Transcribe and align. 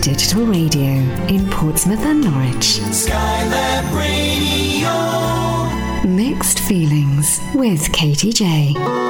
digital 0.00 0.46
radio 0.46 0.82
in 1.28 1.48
Portsmouth 1.50 2.00
and 2.06 2.22
Norwich. 2.22 2.80
Skylab 2.90 3.94
Radio. 3.94 4.90
Mixed 6.08 6.60
feelings 6.60 7.40
with 7.54 7.92
Katy 7.92 8.32
J. 8.32 9.09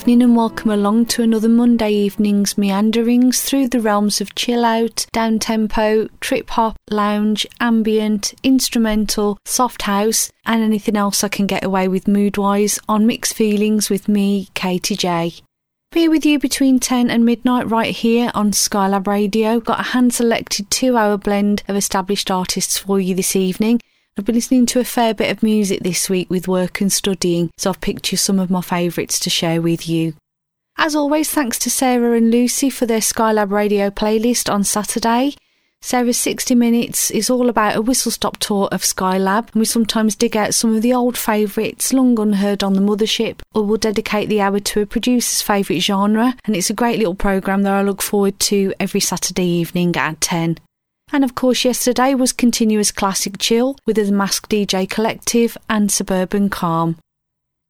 evening 0.00 0.22
and 0.22 0.34
welcome 0.34 0.70
along 0.70 1.04
to 1.04 1.22
another 1.22 1.46
Monday 1.48 1.92
evening's 1.92 2.56
meanderings 2.56 3.42
through 3.42 3.68
the 3.68 3.80
realms 3.80 4.22
of 4.22 4.34
chill 4.34 4.64
out, 4.64 5.04
down 5.12 5.38
tempo, 5.38 6.08
trip 6.20 6.48
hop, 6.48 6.74
lounge, 6.88 7.46
ambient, 7.60 8.32
instrumental, 8.42 9.36
soft 9.44 9.82
house, 9.82 10.32
and 10.46 10.62
anything 10.62 10.96
else 10.96 11.22
I 11.22 11.28
can 11.28 11.46
get 11.46 11.62
away 11.62 11.86
with 11.86 12.08
mood 12.08 12.38
wise 12.38 12.78
on 12.88 13.06
Mixed 13.06 13.34
Feelings 13.34 13.90
with 13.90 14.08
me, 14.08 14.48
Katy 14.54 14.96
Jay. 14.96 15.34
Be 15.92 16.08
with 16.08 16.24
you 16.24 16.38
between 16.38 16.80
10 16.80 17.10
and 17.10 17.26
midnight 17.26 17.68
right 17.68 17.94
here 17.94 18.30
on 18.34 18.52
Skylab 18.52 19.06
Radio. 19.06 19.60
Got 19.60 19.80
a 19.80 19.90
hand 19.90 20.14
selected 20.14 20.70
two 20.70 20.96
hour 20.96 21.18
blend 21.18 21.62
of 21.68 21.76
established 21.76 22.30
artists 22.30 22.78
for 22.78 22.98
you 23.00 23.14
this 23.14 23.36
evening. 23.36 23.82
I've 24.18 24.24
been 24.24 24.34
listening 24.34 24.66
to 24.66 24.80
a 24.80 24.84
fair 24.84 25.14
bit 25.14 25.30
of 25.30 25.42
music 25.42 25.80
this 25.82 26.10
week 26.10 26.28
with 26.28 26.48
work 26.48 26.80
and 26.80 26.92
studying, 26.92 27.50
so 27.56 27.70
I've 27.70 27.80
picked 27.80 28.10
you 28.10 28.18
some 28.18 28.38
of 28.38 28.50
my 28.50 28.60
favourites 28.60 29.18
to 29.20 29.30
share 29.30 29.62
with 29.62 29.88
you. 29.88 30.14
As 30.76 30.96
always, 30.96 31.30
thanks 31.30 31.58
to 31.60 31.70
Sarah 31.70 32.16
and 32.16 32.30
Lucy 32.30 32.70
for 32.70 32.86
their 32.86 33.00
Skylab 33.00 33.50
Radio 33.50 33.88
playlist 33.88 34.52
on 34.52 34.64
Saturday. 34.64 35.36
Sarah's 35.82 36.18
60 36.18 36.54
Minutes 36.54 37.10
is 37.10 37.30
all 37.30 37.48
about 37.48 37.76
a 37.76 37.80
whistle 37.80 38.10
stop 38.10 38.36
tour 38.36 38.68
of 38.72 38.82
Skylab, 38.82 39.52
and 39.52 39.60
we 39.60 39.64
sometimes 39.64 40.16
dig 40.16 40.36
out 40.36 40.54
some 40.54 40.74
of 40.74 40.82
the 40.82 40.92
old 40.92 41.16
favourites 41.16 41.92
long 41.92 42.18
unheard 42.20 42.62
on 42.62 42.74
the 42.74 42.80
mothership, 42.80 43.40
or 43.54 43.62
we'll 43.62 43.78
dedicate 43.78 44.28
the 44.28 44.40
hour 44.40 44.60
to 44.60 44.82
a 44.82 44.86
producer's 44.86 45.40
favourite 45.40 45.80
genre, 45.80 46.34
and 46.44 46.56
it's 46.56 46.68
a 46.68 46.74
great 46.74 46.98
little 46.98 47.14
programme 47.14 47.62
that 47.62 47.72
I 47.72 47.82
look 47.82 48.02
forward 48.02 48.38
to 48.40 48.74
every 48.78 49.00
Saturday 49.00 49.46
evening 49.46 49.96
at 49.96 50.20
10. 50.20 50.58
And 51.12 51.24
of 51.24 51.34
course, 51.34 51.64
yesterday 51.64 52.14
was 52.14 52.32
Continuous 52.32 52.92
Classic 52.92 53.34
Chill 53.38 53.76
with 53.84 53.96
the 53.96 54.12
Mask 54.12 54.48
DJ 54.48 54.88
Collective 54.88 55.58
and 55.68 55.90
Suburban 55.90 56.48
Calm. 56.48 56.96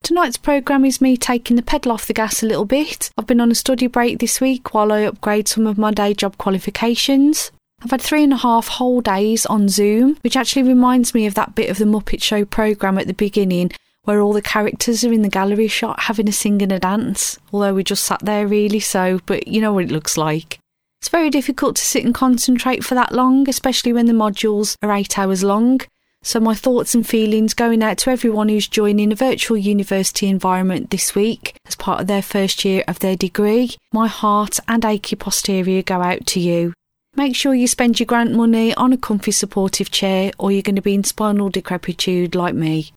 Tonight's 0.03 0.37
programme 0.37 0.85
is 0.85 1.01
me 1.01 1.17
taking 1.17 1.57
the 1.57 1.63
pedal 1.63 1.93
off 1.93 2.07
the 2.07 2.13
gas 2.13 2.43
a 2.43 2.47
little 2.47 2.65
bit. 2.65 3.11
I've 3.17 3.27
been 3.27 3.41
on 3.41 3.51
a 3.51 3.55
study 3.55 3.87
break 3.87 4.19
this 4.19 4.41
week 4.41 4.75
while 4.75 4.93
I 4.93 5.03
upgrade 5.03 5.49
some 5.49 5.67
of 5.67 5.79
my 5.79 5.91
day 5.91 6.15
job 6.15 6.39
qualifications. 6.39 7.51
I've 7.83 7.91
had 7.91 8.03
three 8.03 8.25
and 8.25 8.33
a 8.33 8.39
half 8.39 8.69
whole 8.69 9.01
days 9.01 9.47
on 9.47 9.69
Zoom, 9.69 10.17
which 10.23 10.37
actually 10.37 10.63
reminds 10.63 11.15
me 11.15 11.27
of 11.27 11.35
that 11.35 11.55
bit 11.55 11.71
of 11.71 11.79
the 11.79 11.85
Muppet 11.87 12.23
Show 12.23 12.45
programme 12.45 12.99
at 12.99 13.07
the 13.07 13.15
beginning 13.15 13.73
where 14.05 14.21
all 14.21 14.33
the 14.33 14.43
characters 14.43 15.05
are 15.05 15.13
in 15.13 15.23
the 15.23 15.29
gallery 15.29 15.69
shot 15.69 16.01
having 16.01 16.29
a 16.29 16.33
sing 16.33 16.63
and 16.63 16.73
a 16.73 16.79
dance. 16.79 17.39
Although 17.53 17.75
we 17.75 17.85
just 17.85 18.05
sat 18.05 18.21
there 18.25 18.47
really, 18.47 18.81
so, 18.81 19.21
but 19.27 19.47
you 19.47 19.61
know 19.61 19.73
what 19.73 19.85
it 19.85 19.91
looks 19.91 20.17
like. 20.17 20.59
It's 21.01 21.09
very 21.09 21.31
difficult 21.31 21.77
to 21.77 21.85
sit 21.85 22.05
and 22.05 22.15
concentrate 22.15 22.85
for 22.85 22.95
that 22.95 23.13
long, 23.13 23.49
especially 23.49 23.91
when 23.91 24.05
the 24.05 24.13
modules 24.13 24.77
are 24.83 24.93
eight 24.93 25.19
hours 25.19 25.43
long. 25.43 25.81
So, 26.23 26.39
my 26.39 26.55
thoughts 26.55 26.95
and 26.95 27.07
feelings 27.07 27.55
going 27.55 27.83
out 27.83 27.97
to 27.99 28.11
everyone 28.11 28.51
who's 28.51 28.69
joining 28.69 29.11
a 29.11 29.15
virtual 29.15 29.57
university 29.57 30.29
environment 30.29 30.91
this 30.91 31.15
week 31.15 31.57
as 31.67 31.75
part 31.75 32.03
of 32.03 32.07
their 32.07 32.21
first 32.21 32.67
year 32.67 32.85
of 32.87 32.99
their 32.99 33.17
degree. 33.17 33.71
My 33.95 34.09
heart 34.09 34.59
and 34.69 34.85
achy 34.85 35.17
posterior 35.17 35.83
go 35.83 36.03
out 36.03 36.27
to 36.27 36.41
you. 36.41 36.75
Make 37.17 37.35
sure 37.35 37.55
you 37.55 37.67
spend 37.67 37.99
your 37.99 38.07
grant 38.07 38.33
money 38.33 38.75
on 38.75 38.93
a 38.93 38.99
comfy 38.99 39.33
supportive 39.33 39.91
chair 39.91 40.33
or 40.39 40.53
you're 40.53 40.61
going 40.61 40.77
to 40.77 40.83
be 40.83 40.95
in 40.95 41.05
spinal 41.05 41.49
decrepitude 41.49 42.35
like 42.35 42.55
me. 42.55 42.93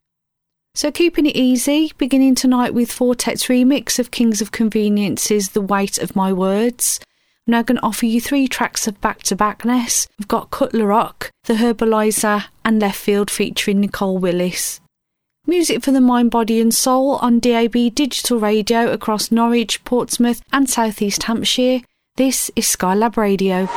So 0.74 0.90
keeping 0.90 1.24
it 1.24 1.36
easy, 1.36 1.92
beginning 1.96 2.34
tonight 2.34 2.74
with 2.74 2.92
Four-Tet's 2.92 3.46
remix 3.46 3.98
of 3.98 4.10
Kings 4.10 4.42
of 4.42 4.52
Convenience's 4.52 5.50
The 5.50 5.62
Weight 5.62 5.96
of 5.96 6.14
My 6.14 6.34
Words. 6.34 7.00
I'm 7.46 7.52
now 7.52 7.62
going 7.62 7.76
to 7.76 7.84
offer 7.84 8.06
you 8.06 8.22
three 8.22 8.48
tracks 8.48 8.86
of 8.86 8.98
back-to-backness. 9.02 10.08
We've 10.18 10.28
got 10.28 10.50
Cut 10.50 10.72
La 10.72 10.86
Roc, 10.86 11.30
The 11.44 11.54
Herbaliser 11.54 12.44
and 12.64 12.80
Leftfield 12.80 13.28
featuring 13.28 13.80
Nicole 13.80 14.16
Willis. 14.16 14.80
Music 15.46 15.82
for 15.84 15.90
the 15.92 16.00
mind, 16.00 16.30
body 16.30 16.58
and 16.58 16.72
soul 16.72 17.16
on 17.16 17.40
DAB 17.40 17.94
digital 17.94 18.38
radio 18.38 18.90
across 18.90 19.30
Norwich, 19.30 19.84
Portsmouth 19.84 20.40
and 20.54 20.70
South 20.70 21.02
East 21.02 21.24
Hampshire. 21.24 21.82
This 22.16 22.50
is 22.56 22.64
Skylab 22.64 23.18
Radio. 23.18 23.68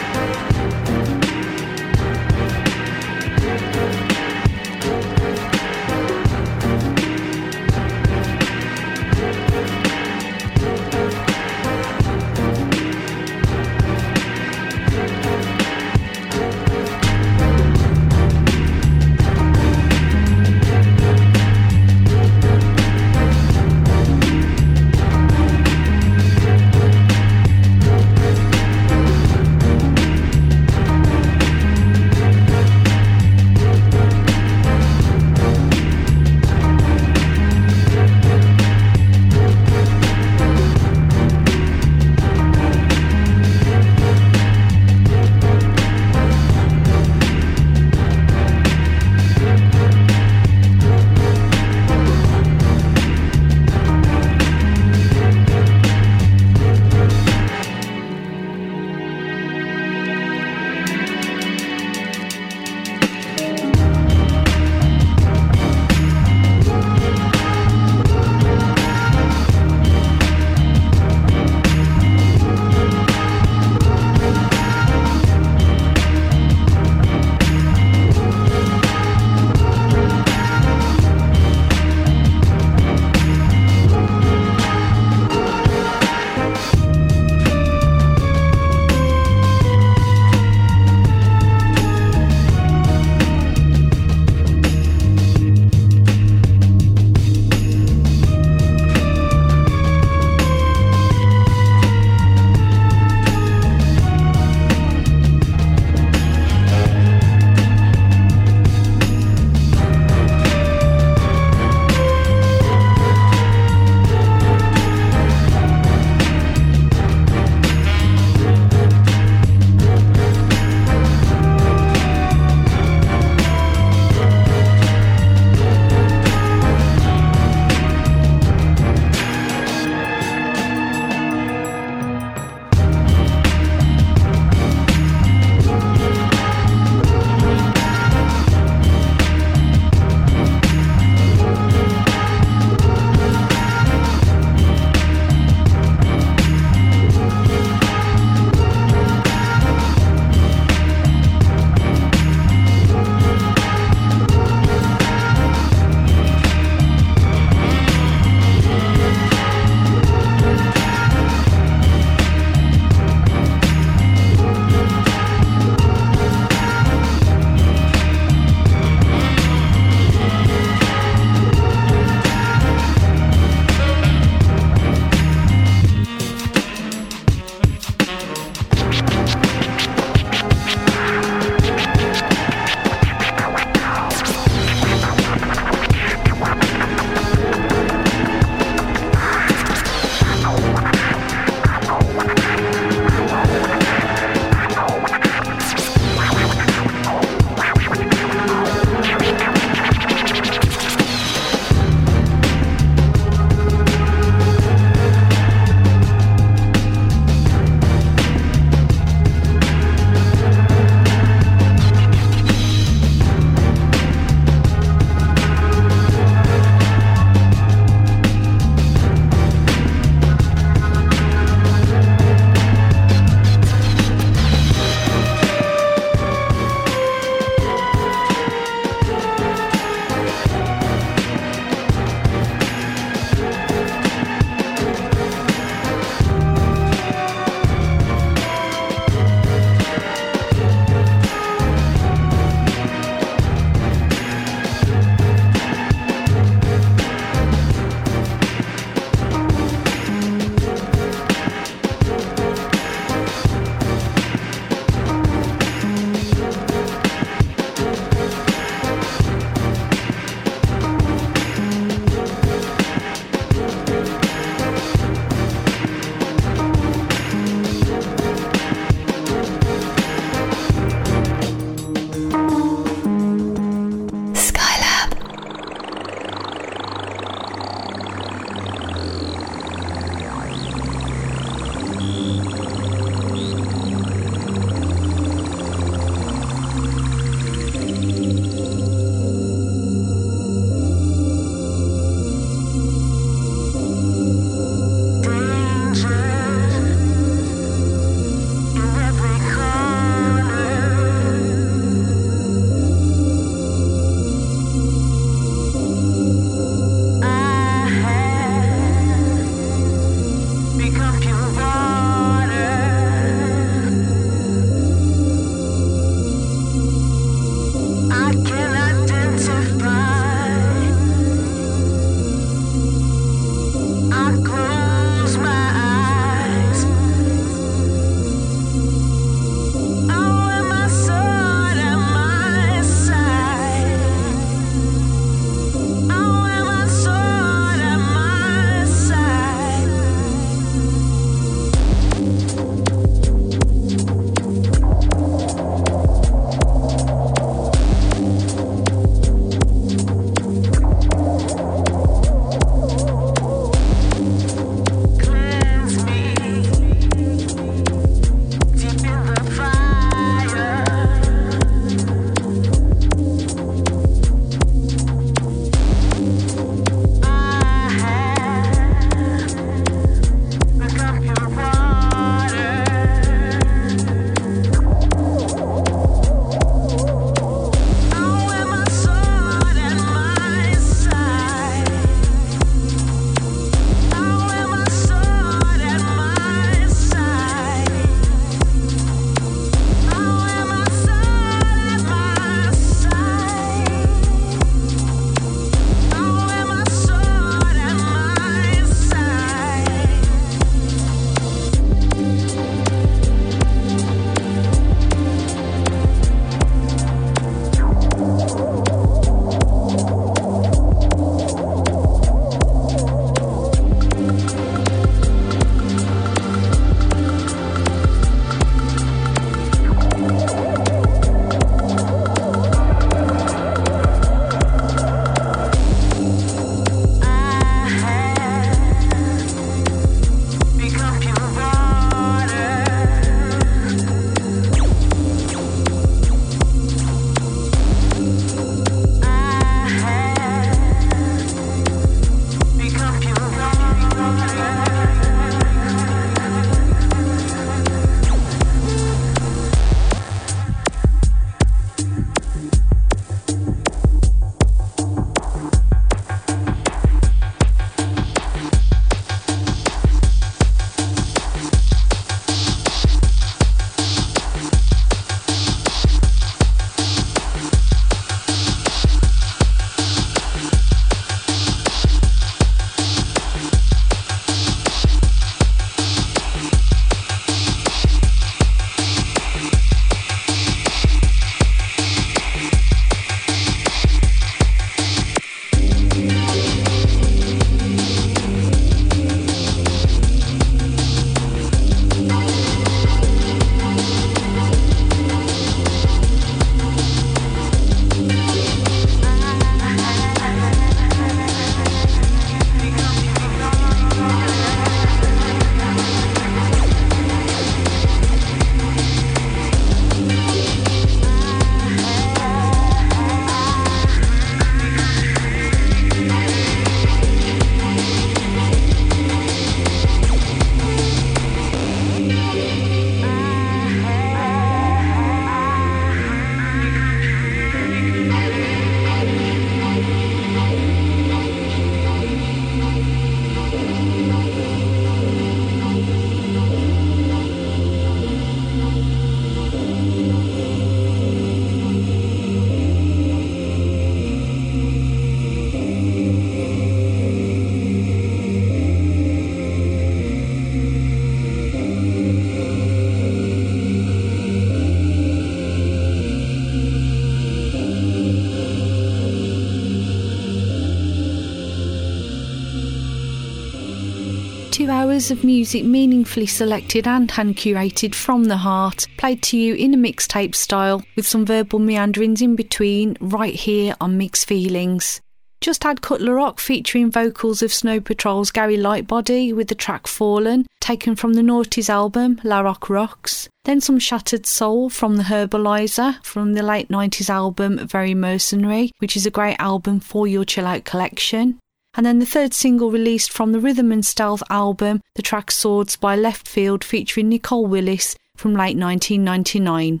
Hours 565.20 565.30
of 565.30 565.44
music 565.44 565.84
meaningfully 565.84 566.46
selected 566.46 567.06
and 567.06 567.30
hand 567.30 567.56
curated 567.56 568.14
from 568.14 568.44
the 568.44 568.56
heart, 568.56 569.06
played 569.18 569.42
to 569.42 569.58
you 569.58 569.74
in 569.74 569.92
a 569.92 569.98
mixtape 569.98 570.54
style 570.54 571.02
with 571.14 571.26
some 571.26 571.44
verbal 571.44 571.78
meanderings 571.78 572.40
in 572.40 572.56
between, 572.56 573.18
right 573.20 573.54
here 573.54 573.94
on 574.00 574.16
Mixed 574.16 574.48
Feelings. 574.48 575.20
Just 575.60 575.84
had 575.84 576.00
Cut 576.00 576.22
La 576.22 576.32
Roc 576.32 576.58
featuring 576.58 577.10
vocals 577.10 577.60
of 577.60 577.70
Snow 577.70 578.00
Patrol's 578.00 578.50
Gary 578.50 578.78
Lightbody 578.78 579.54
with 579.54 579.68
the 579.68 579.74
track 579.74 580.06
Fallen, 580.06 580.64
taken 580.80 581.14
from 581.14 581.34
the 581.34 581.42
Noughties 581.42 581.90
album 581.90 582.40
La 582.42 582.60
Roc 582.60 582.88
Rocks. 582.88 583.46
Then 583.66 583.82
some 583.82 583.98
Shattered 583.98 584.46
Soul 584.46 584.88
from 584.88 585.16
the 585.16 585.24
Herbaliser 585.24 586.24
from 586.24 586.54
the 586.54 586.62
late 586.62 586.88
90s 586.88 587.28
album 587.28 587.86
Very 587.86 588.14
Mercenary, 588.14 588.90
which 589.00 589.18
is 589.18 589.26
a 589.26 589.30
great 589.30 589.56
album 589.58 590.00
for 590.00 590.26
your 590.26 590.46
chill 590.46 590.66
out 590.66 590.86
collection. 590.86 591.58
And 591.94 592.06
then 592.06 592.18
the 592.18 592.26
third 592.26 592.54
single 592.54 592.90
released 592.90 593.32
from 593.32 593.52
the 593.52 593.60
Rhythm 593.60 593.90
and 593.90 594.04
Stealth 594.04 594.42
album, 594.48 595.00
the 595.16 595.22
track 595.22 595.50
Swords 595.50 595.96
by 595.96 596.16
Leftfield 596.16 596.84
featuring 596.84 597.28
Nicole 597.28 597.66
Willis 597.66 598.16
from 598.36 598.52
late 598.52 598.76
1999. 598.76 600.00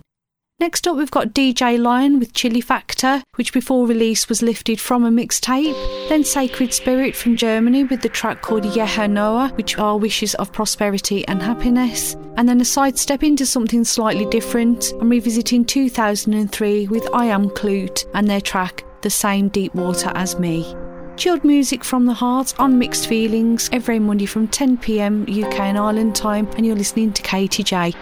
Next 0.60 0.86
up, 0.86 0.98
we've 0.98 1.10
got 1.10 1.28
DJ 1.28 1.80
Lion 1.80 2.18
with 2.18 2.34
Chili 2.34 2.60
Factor, 2.60 3.22
which 3.36 3.54
before 3.54 3.86
release 3.86 4.28
was 4.28 4.42
lifted 4.42 4.78
from 4.78 5.06
a 5.06 5.10
mixtape. 5.10 5.74
Then 6.10 6.22
Sacred 6.22 6.74
Spirit 6.74 7.16
from 7.16 7.34
Germany 7.34 7.84
with 7.84 8.02
the 8.02 8.10
track 8.10 8.42
called 8.42 8.64
Yeha 8.64 9.08
Noha, 9.10 9.56
which 9.56 9.78
are 9.78 9.96
wishes 9.96 10.34
of 10.34 10.52
prosperity 10.52 11.26
and 11.28 11.42
happiness. 11.42 12.14
And 12.36 12.46
then 12.46 12.60
a 12.60 12.66
sidestep 12.66 13.22
into 13.22 13.46
something 13.46 13.84
slightly 13.84 14.26
different. 14.26 14.92
I'm 15.00 15.08
revisiting 15.08 15.64
2003 15.64 16.88
with 16.88 17.08
I 17.14 17.24
Am 17.24 17.48
Kloot 17.48 18.04
and 18.12 18.28
their 18.28 18.42
track 18.42 18.84
The 19.00 19.08
Same 19.08 19.48
Deep 19.48 19.74
Water 19.74 20.12
as 20.14 20.38
Me. 20.38 20.74
Chilled 21.20 21.44
music 21.44 21.84
from 21.84 22.06
the 22.06 22.14
heart 22.14 22.58
on 22.58 22.78
Mixed 22.78 23.06
Feelings 23.06 23.68
every 23.74 23.98
Monday 23.98 24.24
from 24.24 24.48
10pm 24.48 25.28
UK 25.28 25.60
and 25.60 25.76
Ireland 25.76 26.16
time, 26.16 26.48
and 26.56 26.64
you're 26.64 26.74
listening 26.74 27.12
to 27.12 27.20
Katy 27.20 27.62
J. 27.62 27.92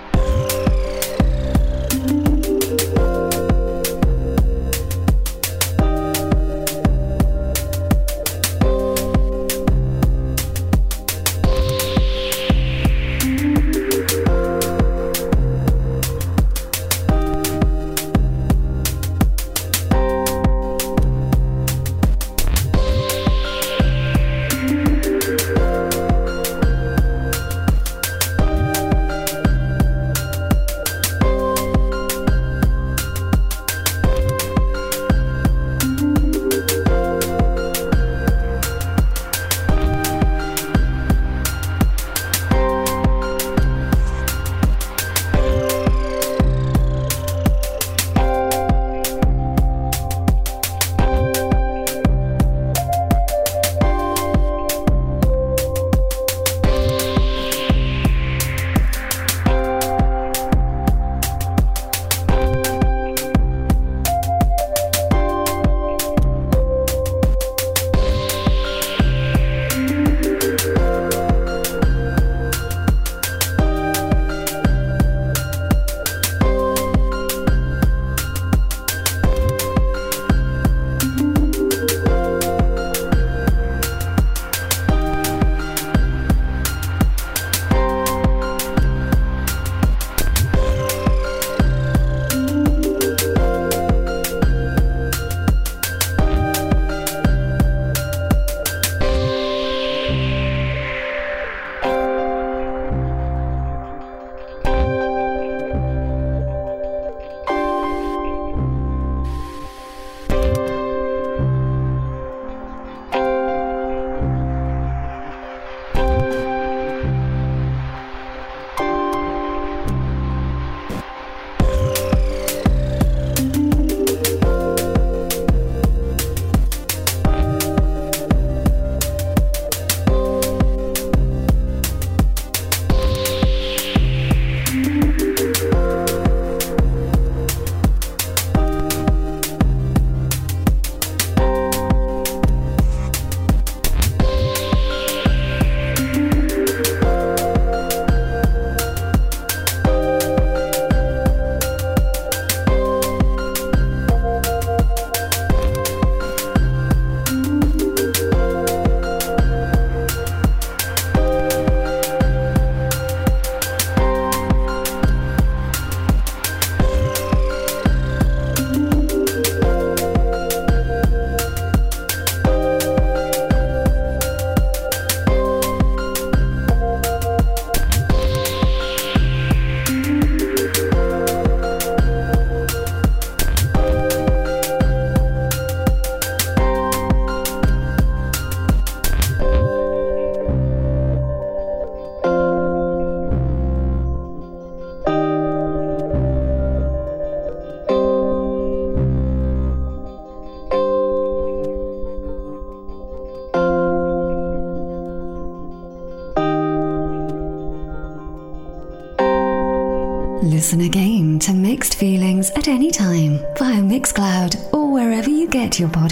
wherever 215.81 216.03
you 216.03 216.08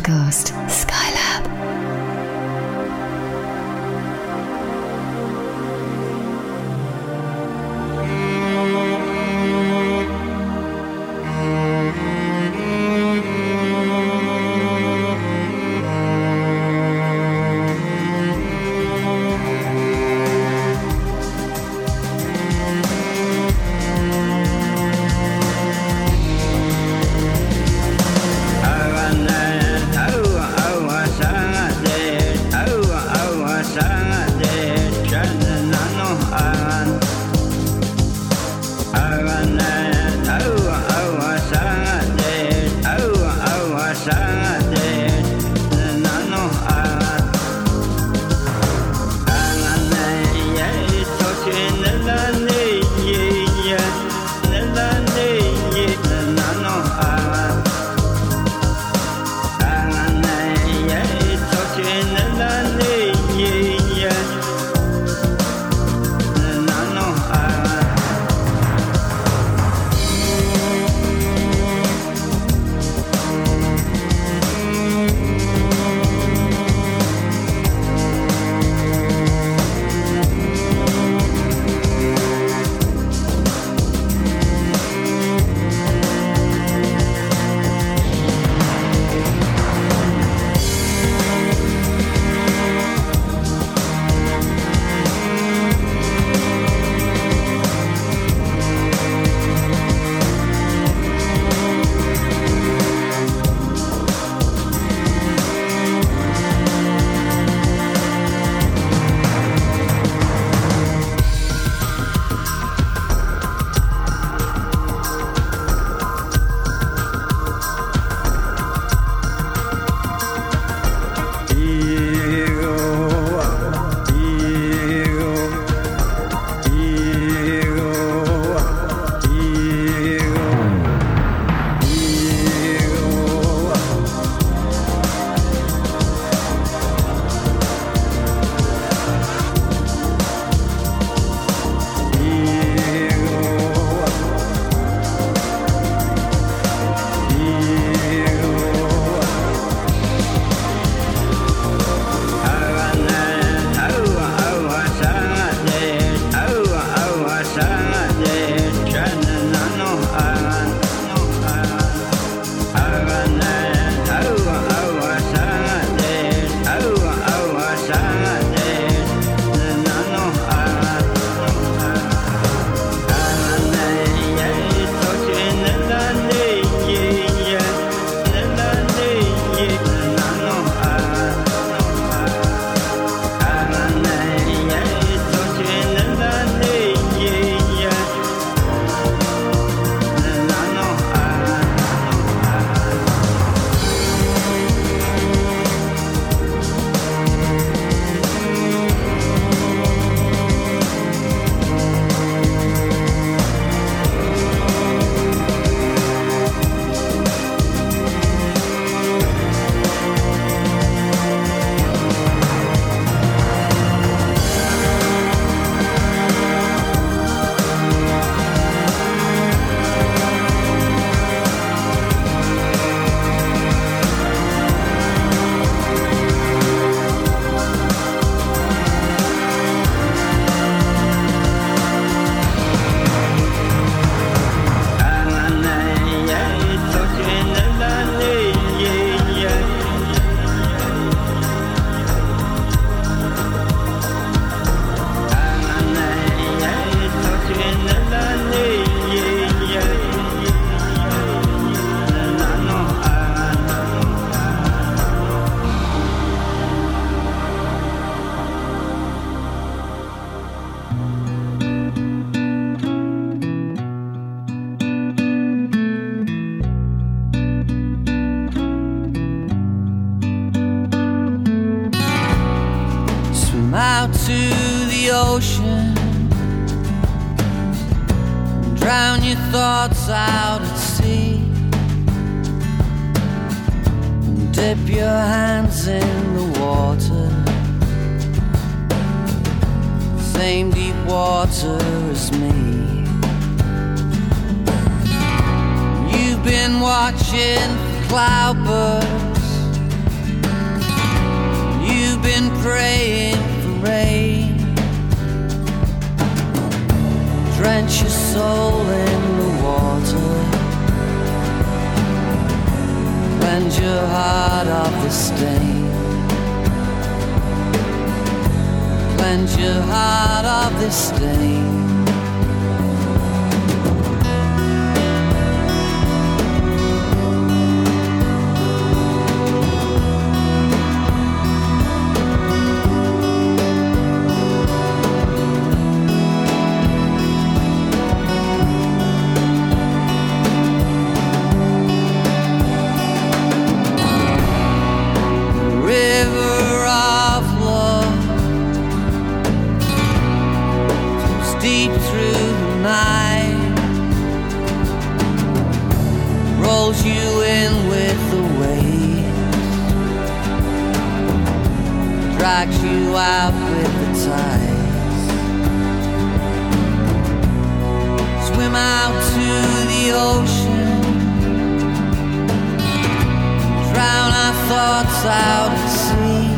out 375.29 375.71
at 375.73 375.89
sea. 376.03 376.51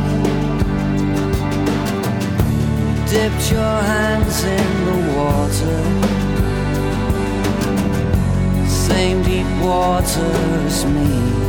Dipped 3.13 3.51
your 3.51 3.77
hands 3.93 4.45
in 4.45 4.69
the 4.89 4.99
water, 5.19 5.81
same 8.69 9.23
deep 9.23 9.51
water 9.63 10.33
as 10.67 10.85
me. 10.85 11.49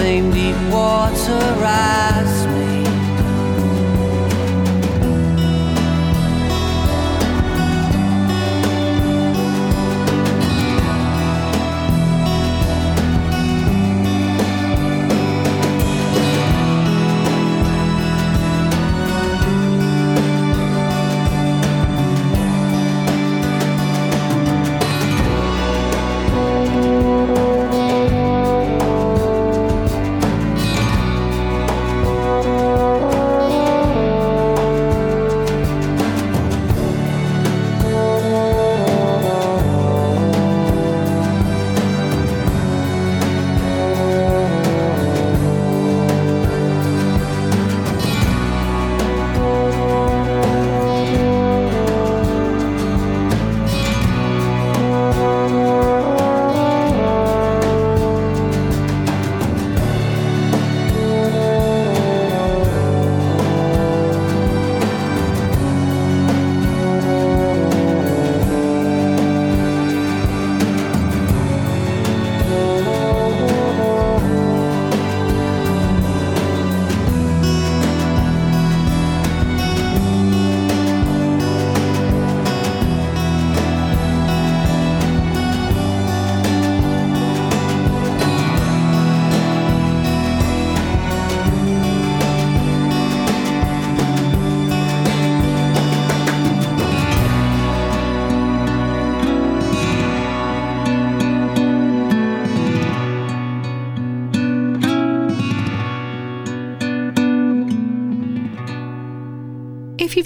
same 0.00 0.30
deep 0.30 0.56
water 0.72 1.42
as 1.62 2.46
me. 2.46 2.79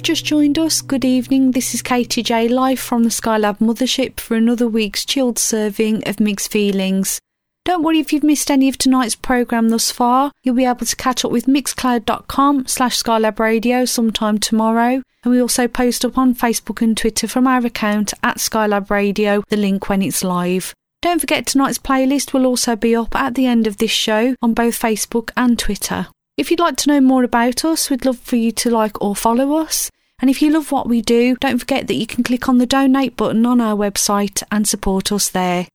Just 0.05 0.23
joined 0.23 0.59
us, 0.59 0.81
good 0.83 1.03
evening. 1.03 1.53
This 1.53 1.73
is 1.73 1.81
Katy 1.81 2.21
Jay 2.21 2.47
live 2.47 2.79
from 2.79 3.01
the 3.01 3.09
Skylab 3.09 3.57
Mothership 3.57 4.19
for 4.19 4.37
another 4.37 4.67
week's 4.67 5.03
chilled 5.03 5.39
serving 5.39 6.07
of 6.07 6.19
mixed 6.19 6.51
feelings. 6.51 7.19
Don't 7.65 7.81
worry 7.81 7.97
if 7.97 8.13
you've 8.13 8.21
missed 8.21 8.51
any 8.51 8.69
of 8.69 8.77
tonight's 8.77 9.15
programme 9.15 9.69
thus 9.69 9.89
far. 9.89 10.31
You'll 10.43 10.53
be 10.53 10.65
able 10.65 10.85
to 10.85 10.95
catch 10.95 11.25
up 11.25 11.31
with 11.31 11.47
mixcloud.com 11.47 12.67
slash 12.67 13.01
Skylab 13.01 13.39
Radio 13.39 13.83
sometime 13.85 14.37
tomorrow. 14.37 15.01
And 15.23 15.33
we 15.33 15.41
also 15.41 15.67
post 15.67 16.05
up 16.05 16.19
on 16.19 16.35
Facebook 16.35 16.83
and 16.83 16.95
Twitter 16.95 17.27
from 17.27 17.47
our 17.47 17.65
account 17.65 18.13
at 18.21 18.37
Skylab 18.37 18.91
Radio, 18.91 19.41
the 19.49 19.57
link 19.57 19.89
when 19.89 20.03
it's 20.03 20.23
live. 20.23 20.75
Don't 21.01 21.19
forget 21.19 21.47
tonight's 21.47 21.79
playlist 21.79 22.31
will 22.31 22.45
also 22.45 22.75
be 22.75 22.95
up 22.95 23.15
at 23.15 23.33
the 23.33 23.47
end 23.47 23.65
of 23.65 23.77
this 23.77 23.89
show 23.89 24.35
on 24.39 24.53
both 24.53 24.79
Facebook 24.79 25.31
and 25.35 25.57
Twitter. 25.57 26.09
If 26.37 26.51
you'd 26.51 26.59
like 26.59 26.75
to 26.77 26.89
know 26.89 27.01
more 27.01 27.23
about 27.23 27.65
us, 27.65 27.89
we'd 27.89 28.05
love 28.05 28.19
for 28.19 28.35
you 28.35 28.51
to 28.51 28.69
like 28.69 29.01
or 29.01 29.15
follow 29.15 29.55
us. 29.55 29.89
And 30.25 30.29
if 30.31 30.41
you 30.41 30.49
love 30.49 30.71
what 30.71 30.89
we 30.89 31.03
do, 31.03 31.35
don't 31.35 31.59
forget 31.59 31.85
that 31.85 31.93
you 31.93 32.07
can 32.07 32.23
click 32.23 32.49
on 32.49 32.57
the 32.57 32.65
donate 32.65 33.15
button 33.15 33.45
on 33.45 33.61
our 33.61 33.75
website 33.75 34.41
and 34.51 34.67
support 34.67 35.11
us 35.11 35.29
there. 35.29 35.67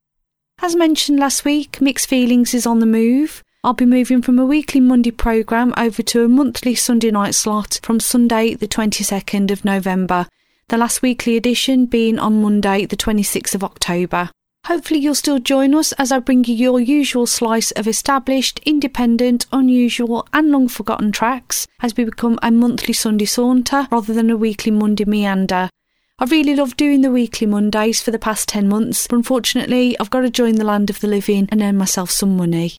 As 0.60 0.74
mentioned 0.74 1.20
last 1.20 1.44
week, 1.44 1.80
Mixed 1.80 2.08
Feelings 2.08 2.52
is 2.52 2.66
on 2.66 2.80
the 2.80 2.84
move. 2.84 3.44
I'll 3.62 3.74
be 3.74 3.86
moving 3.86 4.22
from 4.22 4.40
a 4.40 4.44
weekly 4.44 4.80
Monday 4.80 5.12
programme 5.12 5.72
over 5.76 6.02
to 6.02 6.24
a 6.24 6.28
monthly 6.28 6.74
Sunday 6.74 7.12
night 7.12 7.36
slot 7.36 7.78
from 7.84 8.00
Sunday, 8.00 8.54
the 8.54 8.66
22nd 8.66 9.52
of 9.52 9.64
November, 9.64 10.26
the 10.66 10.78
last 10.78 11.00
weekly 11.00 11.36
edition 11.36 11.86
being 11.86 12.18
on 12.18 12.42
Monday, 12.42 12.86
the 12.86 12.96
26th 12.96 13.54
of 13.54 13.62
October. 13.62 14.30
Hopefully, 14.66 15.00
you'll 15.00 15.14
still 15.14 15.38
join 15.38 15.74
us 15.74 15.92
as 15.92 16.12
I 16.12 16.18
bring 16.18 16.44
you 16.44 16.54
your 16.54 16.80
usual 16.80 17.26
slice 17.26 17.70
of 17.72 17.88
established, 17.88 18.60
independent, 18.64 19.46
unusual, 19.52 20.28
and 20.32 20.50
long 20.50 20.68
forgotten 20.68 21.12
tracks 21.12 21.66
as 21.80 21.96
we 21.96 22.04
become 22.04 22.38
a 22.42 22.50
monthly 22.50 22.94
Sunday 22.94 23.24
saunter 23.24 23.88
rather 23.90 24.12
than 24.12 24.30
a 24.30 24.36
weekly 24.36 24.70
Monday 24.70 25.04
meander. 25.04 25.70
I've 26.18 26.30
really 26.30 26.54
loved 26.54 26.76
doing 26.76 27.00
the 27.00 27.10
weekly 27.10 27.46
Mondays 27.46 28.02
for 28.02 28.10
the 28.10 28.18
past 28.18 28.48
10 28.50 28.68
months, 28.68 29.06
but 29.06 29.16
unfortunately, 29.16 29.98
I've 29.98 30.10
got 30.10 30.20
to 30.20 30.30
join 30.30 30.56
the 30.56 30.64
land 30.64 30.90
of 30.90 31.00
the 31.00 31.08
living 31.08 31.48
and 31.50 31.62
earn 31.62 31.78
myself 31.78 32.10
some 32.10 32.36
money. 32.36 32.76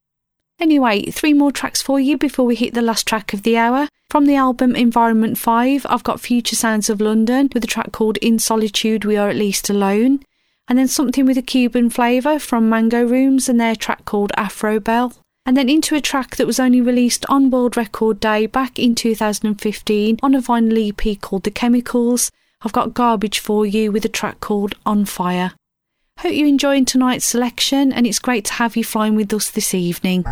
Anyway, 0.60 1.10
three 1.10 1.34
more 1.34 1.52
tracks 1.52 1.82
for 1.82 2.00
you 2.00 2.20
before 2.20 2.46
we 2.46 2.56
hit 2.56 2.76
the 2.76 2.84
last 2.84 3.08
track 3.08 3.34
of 3.34 3.42
the 3.42 3.58
hour. 3.58 3.88
From 4.12 4.28
the 4.28 4.36
album 4.36 4.76
Environment 4.76 5.38
5, 5.38 5.88
I've 5.90 6.04
got 6.04 6.22
Future 6.22 6.56
Sounds 6.56 6.90
of 6.90 7.02
London 7.02 7.50
with 7.54 7.64
a 7.64 7.68
track 7.68 7.92
called 7.92 8.18
In 8.18 8.38
Solitude 8.38 9.04
We 9.04 9.18
Are 9.18 9.30
At 9.30 9.36
Least 9.36 9.70
Alone 9.72 10.24
and 10.68 10.78
then 10.78 10.88
something 10.88 11.26
with 11.26 11.38
a 11.38 11.42
Cuban 11.42 11.90
flavour 11.90 12.40
from 12.40 12.70
Mango 12.70 13.04
Rooms 13.04 13.50
and 13.50 13.60
their 13.60 13.76
track 13.76 14.06
called 14.06 14.32
Afro 14.38 14.80
Bell. 14.80 15.14
And 15.46 15.58
then 15.58 15.70
into 15.70 15.96
a 15.96 16.02
track 16.02 16.36
that 16.36 16.46
was 16.46 16.60
only 16.60 16.82
released 16.82 17.26
on 17.28 17.50
World 17.50 17.76
Record 17.76 18.20
Day 18.20 18.46
back 18.46 18.78
in 18.78 18.94
2015 18.94 20.20
on 20.22 20.36
a 20.36 20.42
vinyl 20.42 20.90
EP 20.90 21.20
called 21.20 21.44
The 21.44 21.52
Chemicals. 21.52 22.32
I've 22.62 22.74
got 22.74 22.94
Garbage 22.94 23.40
for 23.40 23.66
you 23.66 23.92
with 23.92 24.06
a 24.06 24.10
track 24.10 24.40
called 24.40 24.76
On 24.86 25.04
Fire. 25.04 25.54
Hope 26.20 26.34
you're 26.34 26.48
enjoying 26.48 26.86
tonight's 26.86 27.26
selection 27.26 27.92
and 27.92 28.06
it's 28.06 28.20
great 28.20 28.46
to 28.46 28.54
have 28.54 28.78
you 28.78 28.84
flying 28.84 29.16
with 29.16 29.34
us 29.34 29.50
this 29.50 29.74
evening. 29.74 30.24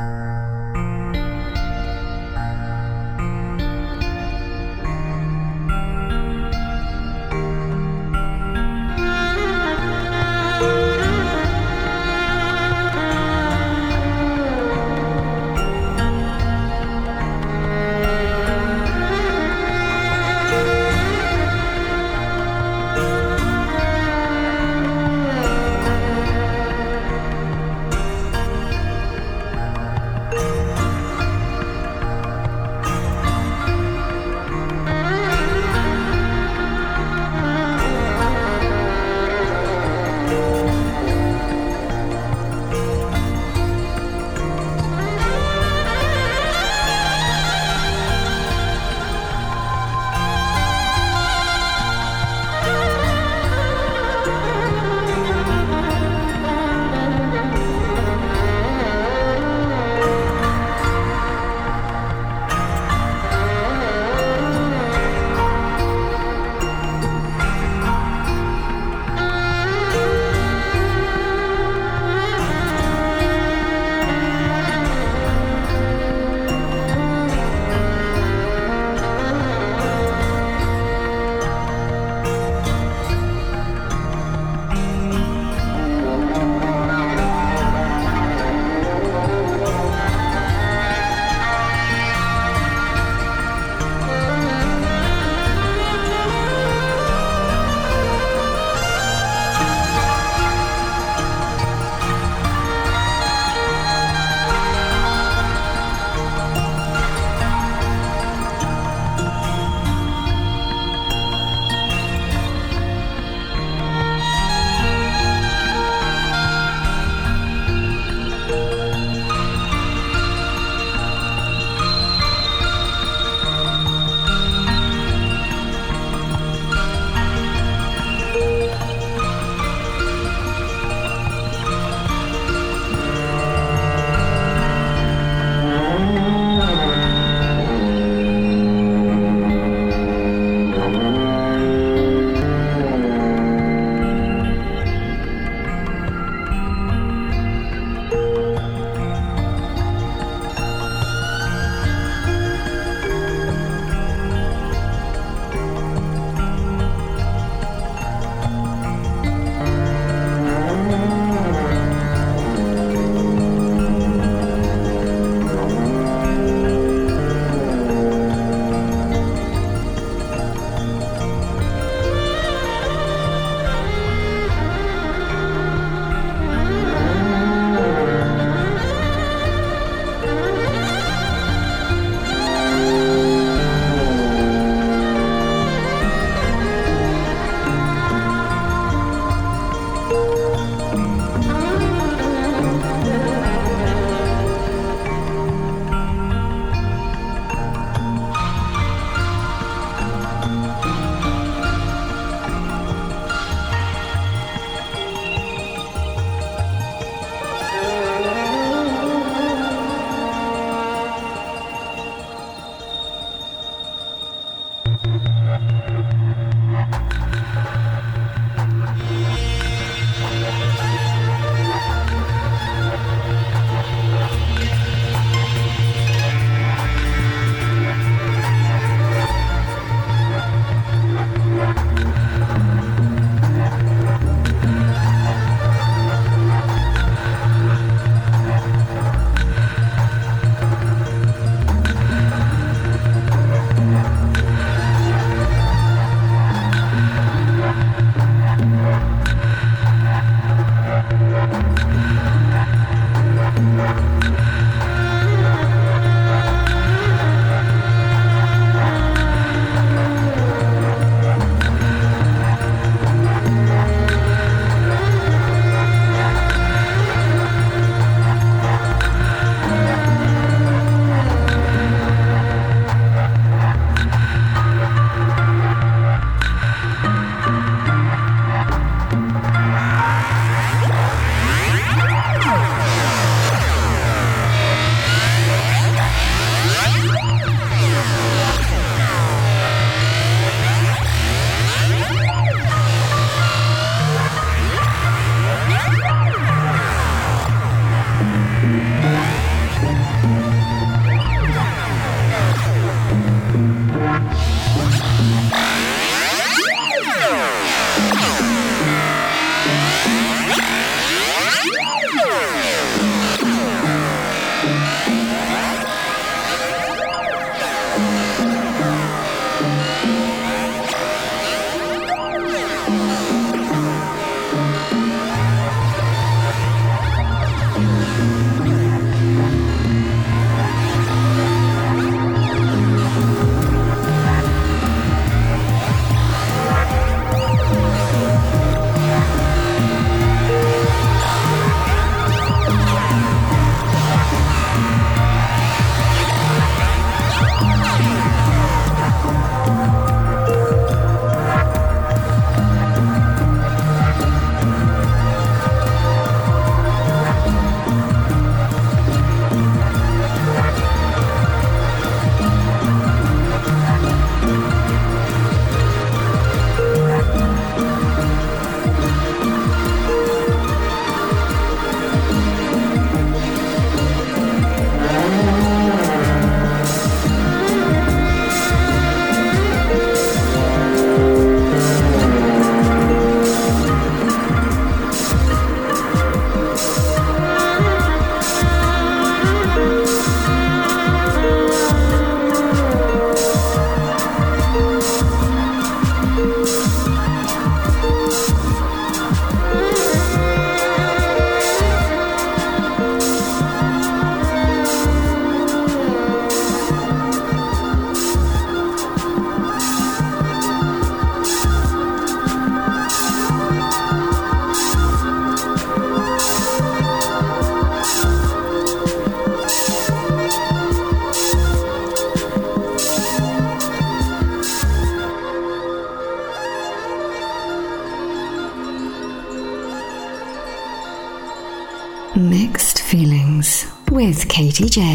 DJ 434.79 435.08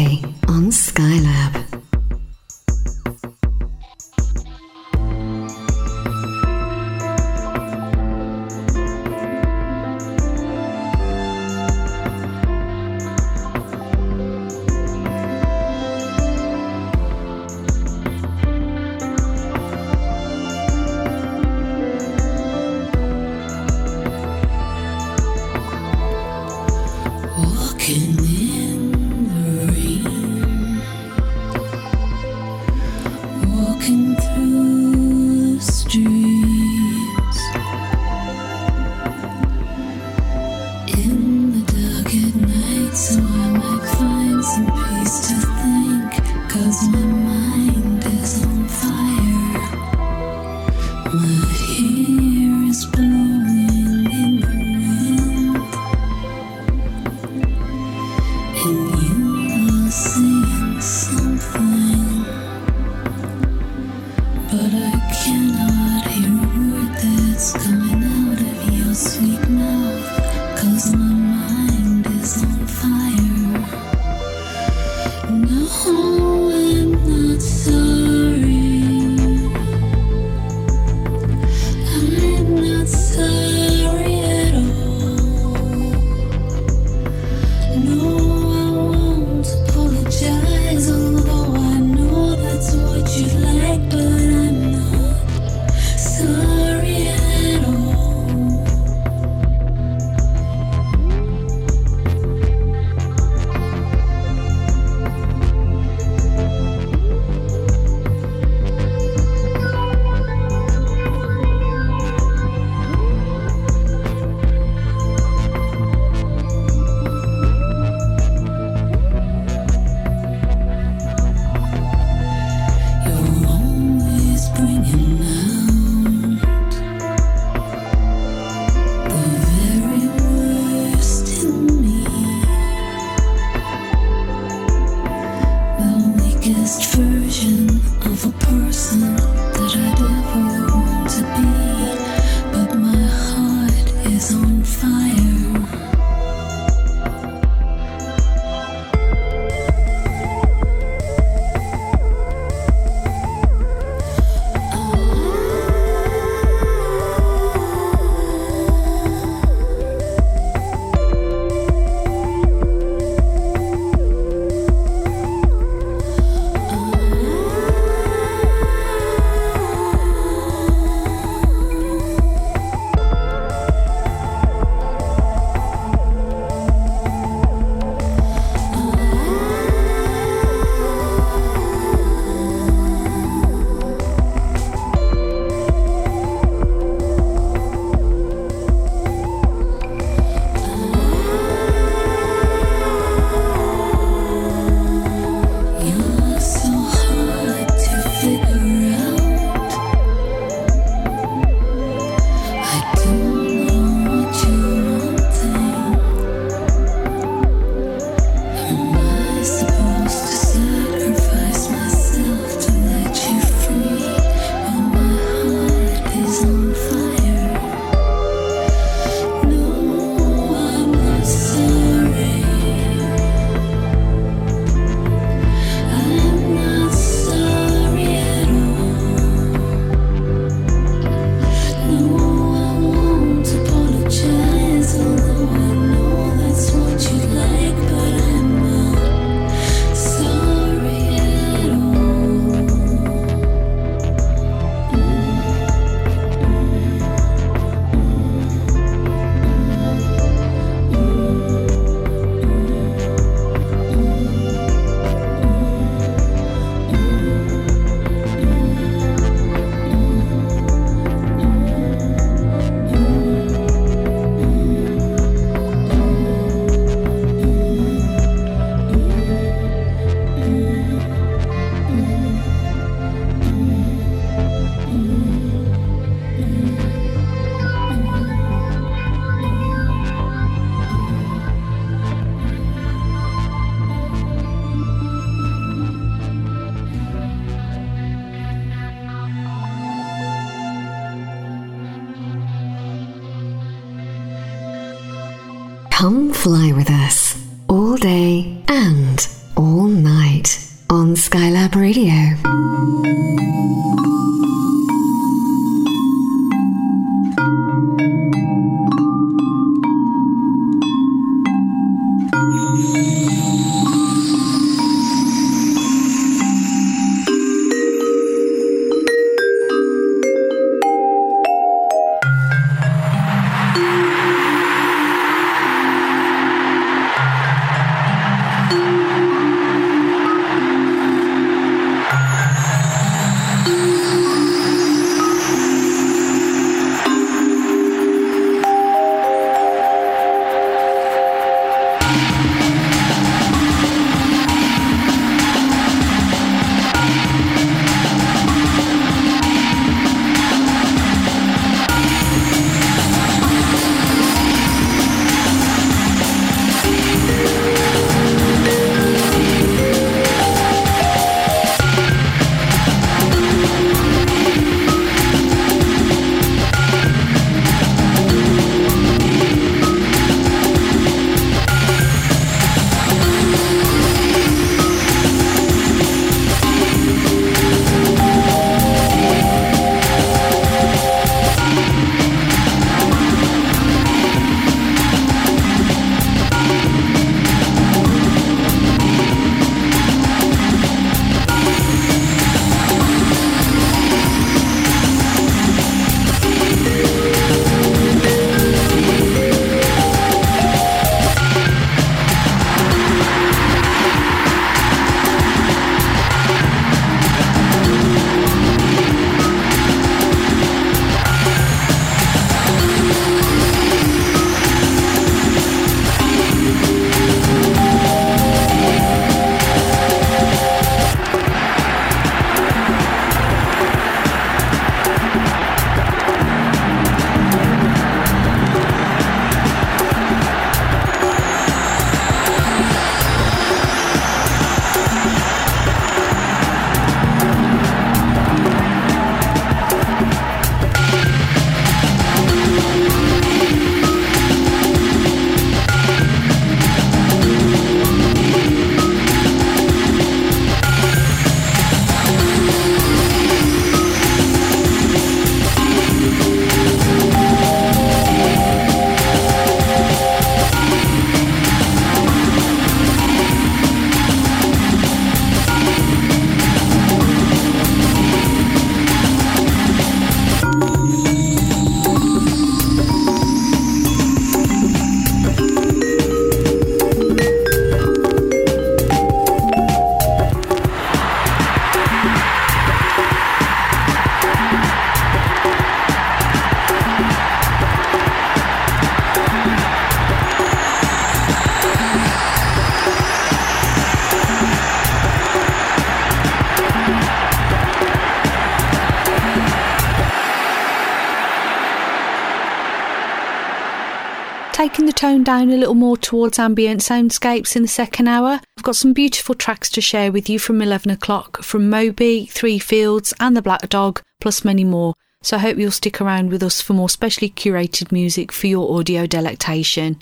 down 505.45 505.69
a 505.69 505.77
little 505.77 505.93
more 505.93 506.17
towards 506.17 506.59
ambient 506.59 507.01
soundscapes 507.01 507.75
in 507.75 507.83
the 507.83 507.87
second 507.87 508.27
hour. 508.27 508.59
I've 508.77 508.83
got 508.83 508.95
some 508.95 509.13
beautiful 509.13 509.55
tracks 509.55 509.89
to 509.91 510.01
share 510.01 510.31
with 510.31 510.49
you 510.49 510.59
from 510.59 510.81
11 510.81 511.11
o'clock 511.11 511.61
from 511.63 511.89
Moby, 511.89 512.47
Three 512.47 512.79
Fields, 512.79 513.33
and 513.39 513.55
The 513.55 513.61
Black 513.61 513.87
Dog, 513.89 514.21
plus 514.41 514.65
many 514.65 514.83
more. 514.83 515.13
So 515.43 515.57
I 515.57 515.59
hope 515.59 515.77
you'll 515.77 515.91
stick 515.91 516.19
around 516.19 516.49
with 516.49 516.63
us 516.63 516.81
for 516.81 516.93
more 516.93 517.09
specially 517.09 517.49
curated 517.49 518.11
music 518.11 518.51
for 518.51 518.67
your 518.67 518.97
audio 518.97 519.27
delectation. 519.27 520.21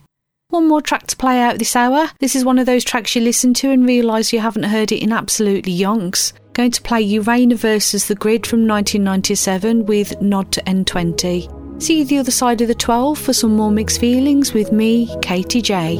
One 0.49 0.67
more 0.67 0.81
track 0.81 1.07
to 1.07 1.15
play 1.15 1.41
out 1.41 1.57
this 1.57 1.75
hour. 1.75 2.09
This 2.19 2.35
is 2.35 2.45
one 2.45 2.59
of 2.59 2.65
those 2.65 2.83
tracks 2.83 3.15
you 3.15 3.21
listen 3.21 3.53
to 3.55 3.71
and 3.71 3.87
realise 3.87 4.33
you 4.33 4.39
haven't 4.39 4.63
heard 4.63 4.91
it 4.91 5.01
in 5.01 5.13
absolutely 5.13 5.75
yonks. 5.75 6.33
Going 6.51 6.71
to 6.71 6.81
play 6.81 7.17
Rainer 7.17 7.55
versus 7.55 8.07
The 8.07 8.15
Grid 8.15 8.45
from 8.45 8.67
1997 8.67 9.85
with 9.85 10.21
Nod 10.21 10.51
to 10.51 10.61
N20. 10.63 11.62
See 11.83 11.99
you 11.99 12.05
the 12.05 12.19
other 12.19 12.31
side 12.31 12.61
of 12.61 12.69
the 12.69 12.75
12 12.75 13.19
for 13.19 13.33
some 13.33 13.57
more 13.57 13.69
mixed 13.69 13.99
feelings 13.99 14.53
with 14.53 14.71
me, 14.71 15.13
Katy 15.21 15.61
Jay. 15.61 15.97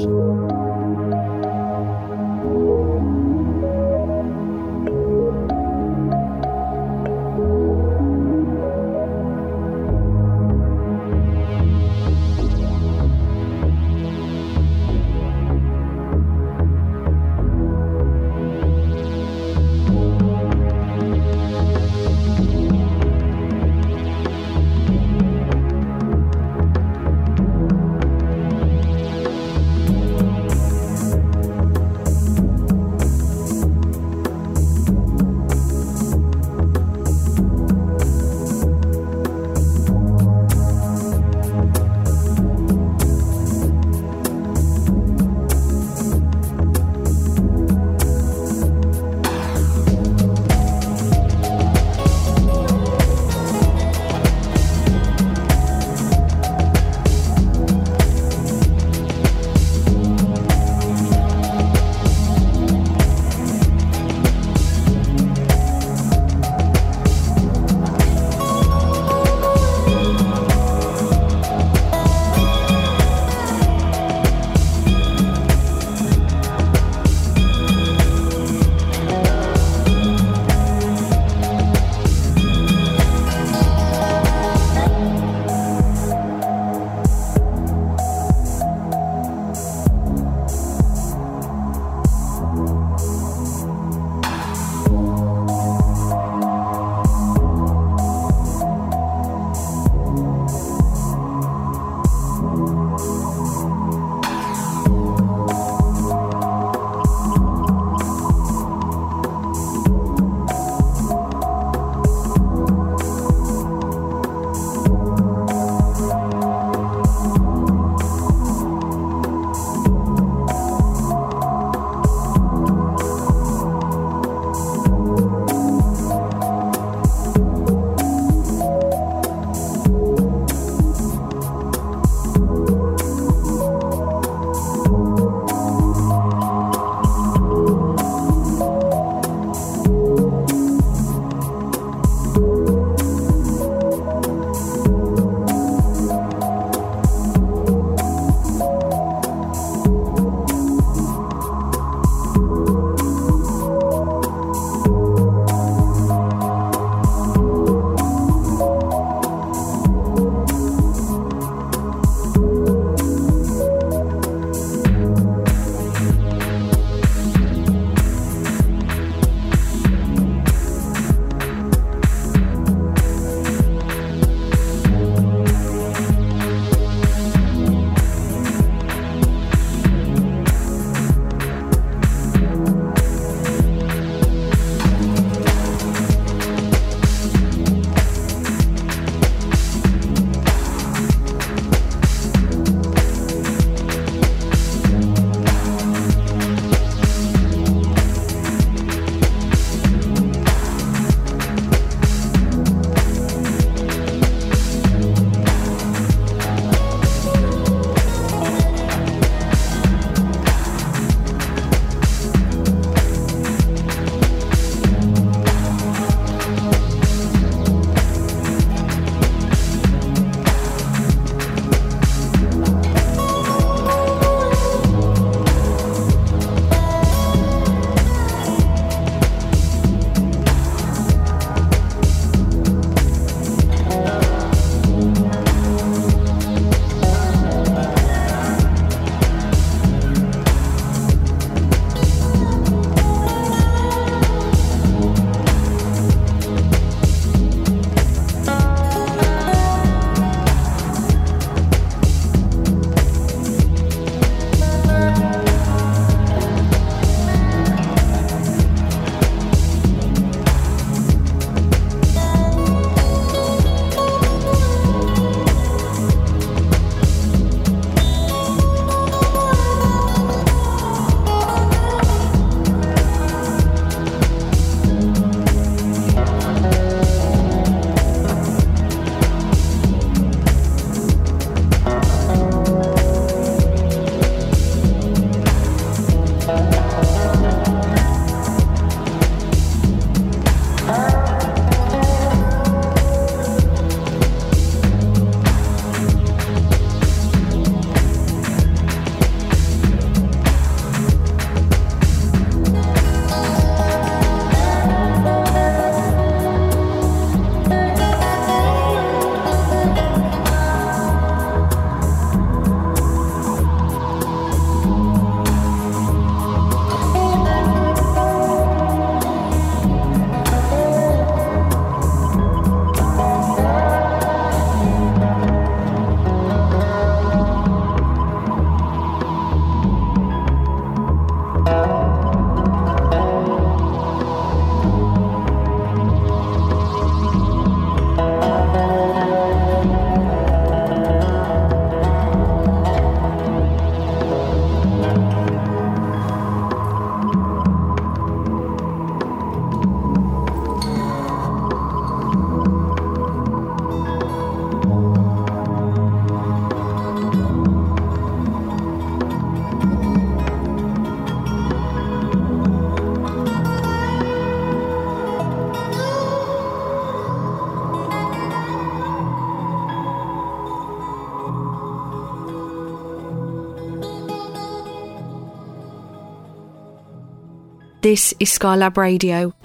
This 378.14 378.30
is 378.40 378.50
Skylab 378.60 378.96
Radio. 378.96 379.56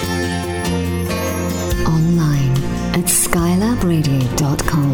Online 1.85 2.57
at 2.97 3.05
skylabradio.com 3.05 4.93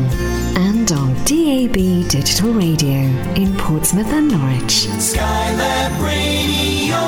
and 0.56 0.90
on 0.90 1.14
DAB 1.24 2.08
Digital 2.08 2.52
Radio 2.52 2.98
in 3.36 3.56
Portsmouth 3.56 4.12
and 4.12 4.32
Norwich. 4.32 4.88
Skylab 4.98 6.02
Radio. 6.02 6.98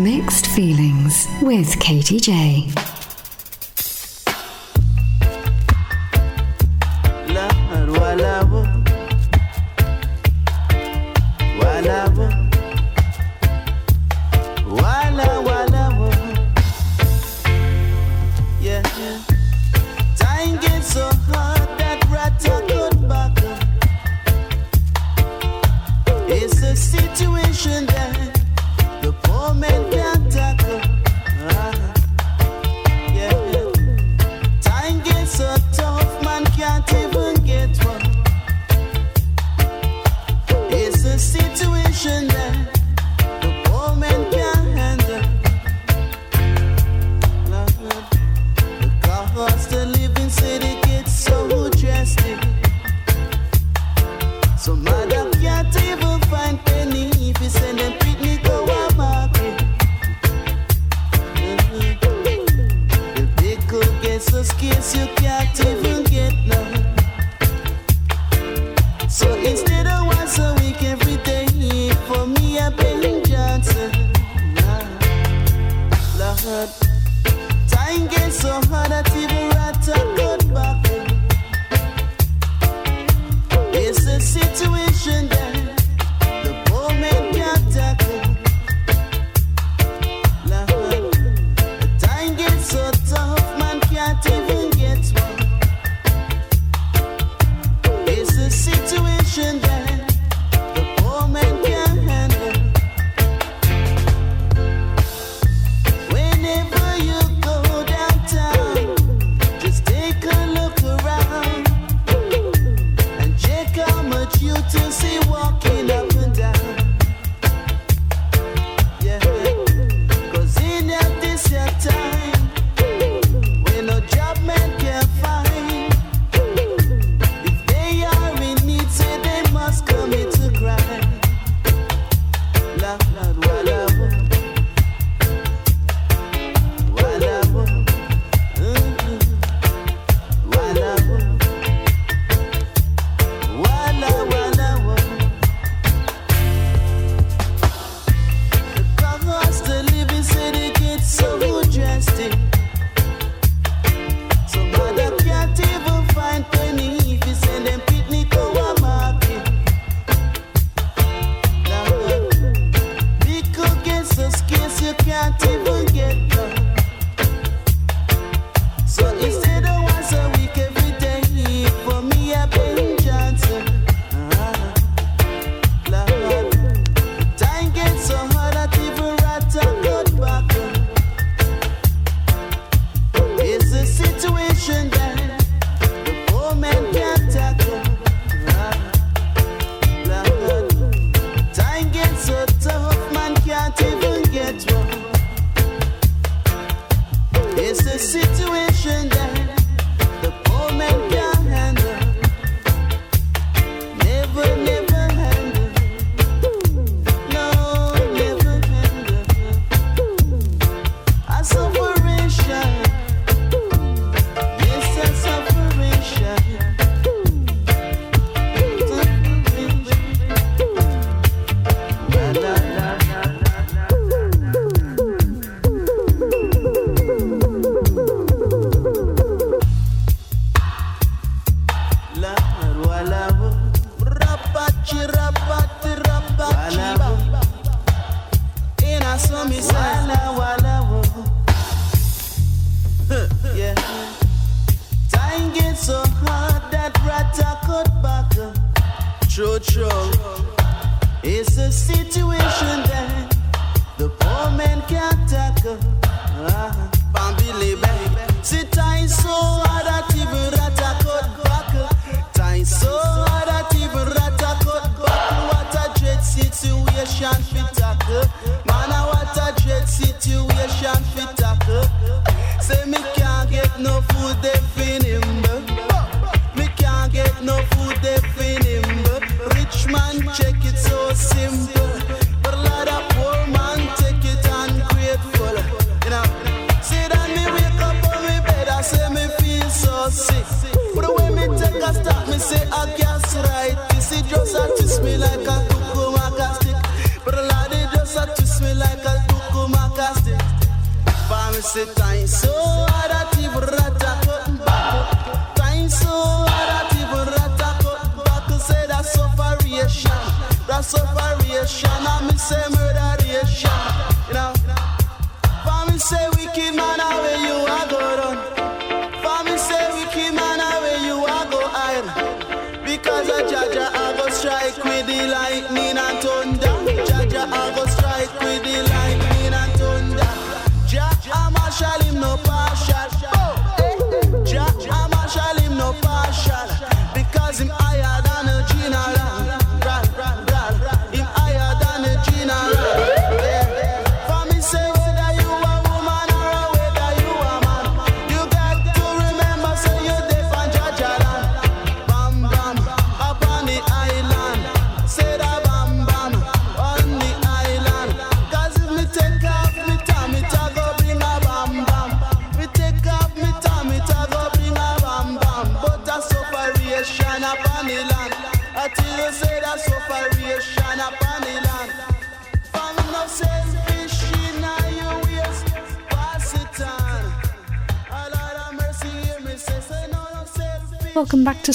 Mixed 0.00 0.46
Feelings 0.46 1.26
with 1.42 1.80
Katy 1.80 2.20
Jay. 2.20 2.68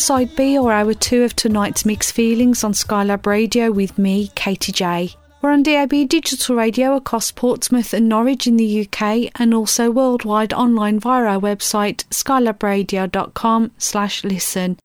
Side 0.10 0.36
B 0.36 0.58
or 0.58 0.72
hour 0.72 0.96
two 0.96 1.22
of 1.22 1.36
tonight's 1.36 1.86
Mixed 1.86 2.14
Feelings 2.14 2.64
on 2.64 2.74
Skylab 2.74 3.28
Radio 3.28 3.72
with 3.72 4.00
me, 4.00 4.32
Katy 4.34 4.72
Jay. 4.72 5.12
We're 5.40 5.52
on 5.52 5.62
DAB 5.62 5.92
digital 6.10 6.56
radio 6.56 6.96
across 6.96 7.32
Portsmouth 7.32 7.94
and 7.94 8.10
Norwich 8.10 8.48
in 8.48 8.58
the 8.58 8.88
UK 8.88 9.32
and 9.36 9.54
also 9.54 9.92
worldwide 9.92 10.52
online 10.52 11.00
via 11.00 11.26
our 11.26 11.40
website 11.40 12.06
skylabradio.com 12.06 13.70
slash 13.78 14.24
listen. 14.24 14.80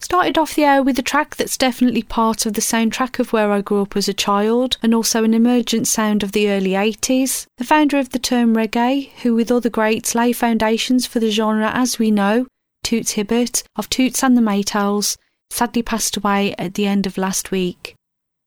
Started 0.00 0.36
off 0.36 0.56
the 0.56 0.64
hour 0.64 0.82
with 0.82 0.98
a 0.98 1.02
track 1.02 1.36
that's 1.36 1.56
definitely 1.56 2.02
part 2.02 2.44
of 2.44 2.54
the 2.54 2.60
soundtrack 2.60 3.20
of 3.20 3.32
where 3.32 3.52
I 3.52 3.60
grew 3.60 3.82
up 3.82 3.96
as 3.96 4.08
a 4.08 4.12
child 4.12 4.78
and 4.82 4.92
also 4.92 5.22
an 5.22 5.32
emergent 5.32 5.86
sound 5.86 6.24
of 6.24 6.32
the 6.32 6.50
early 6.50 6.70
80s. 6.70 7.46
The 7.58 7.64
founder 7.64 8.00
of 8.00 8.10
the 8.10 8.18
term 8.18 8.56
reggae, 8.56 9.10
who 9.22 9.36
with 9.36 9.52
other 9.52 9.70
greats 9.70 10.16
lay 10.16 10.32
foundations 10.32 11.06
for 11.06 11.20
the 11.20 11.30
genre 11.30 11.70
as 11.72 12.00
we 12.00 12.10
know, 12.10 12.48
Toots 12.82 13.12
Hibbert 13.12 13.62
of 13.76 13.88
Toots 13.88 14.22
and 14.22 14.36
the 14.36 14.42
Maytals, 14.42 15.16
sadly 15.50 15.82
passed 15.82 16.16
away 16.16 16.54
at 16.58 16.74
the 16.74 16.86
end 16.86 17.06
of 17.06 17.18
last 17.18 17.50
week. 17.50 17.94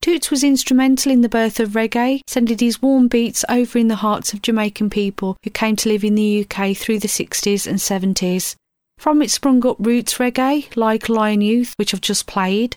Toots 0.01 0.29
was 0.29 0.43
instrumental 0.43 1.11
in 1.11 1.21
the 1.21 1.29
birth 1.29 1.61
of 1.61 1.71
reggae, 1.71 2.19
sending 2.27 2.57
his 2.57 2.81
warm 2.81 3.07
beats 3.07 3.45
over 3.47 3.77
in 3.77 3.87
the 3.87 3.95
hearts 3.95 4.33
of 4.33 4.41
Jamaican 4.41 4.89
people 4.89 5.37
who 5.43 5.49
came 5.49 5.77
to 5.77 5.87
live 5.87 6.03
in 6.03 6.15
the 6.15 6.41
UK 6.45 6.75
through 6.75 6.99
the 6.99 7.07
60s 7.07 7.65
and 7.65 7.79
70s. 7.79 8.55
From 8.97 9.21
it 9.21 9.31
sprung 9.31 9.65
up 9.65 9.77
roots 9.79 10.17
reggae, 10.17 10.75
like 10.75 11.07
Lion 11.07 11.41
Youth, 11.41 11.73
which 11.77 11.93
I've 11.93 12.01
just 12.01 12.27
played. 12.27 12.75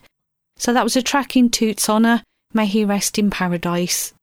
So 0.56 0.72
that 0.72 0.84
was 0.84 0.96
a 0.96 1.02
track 1.02 1.36
in 1.36 1.50
Toots' 1.50 1.88
honour. 1.88 2.22
May 2.54 2.66
he 2.66 2.84
rest 2.84 3.18
in 3.18 3.28
paradise. 3.28 4.14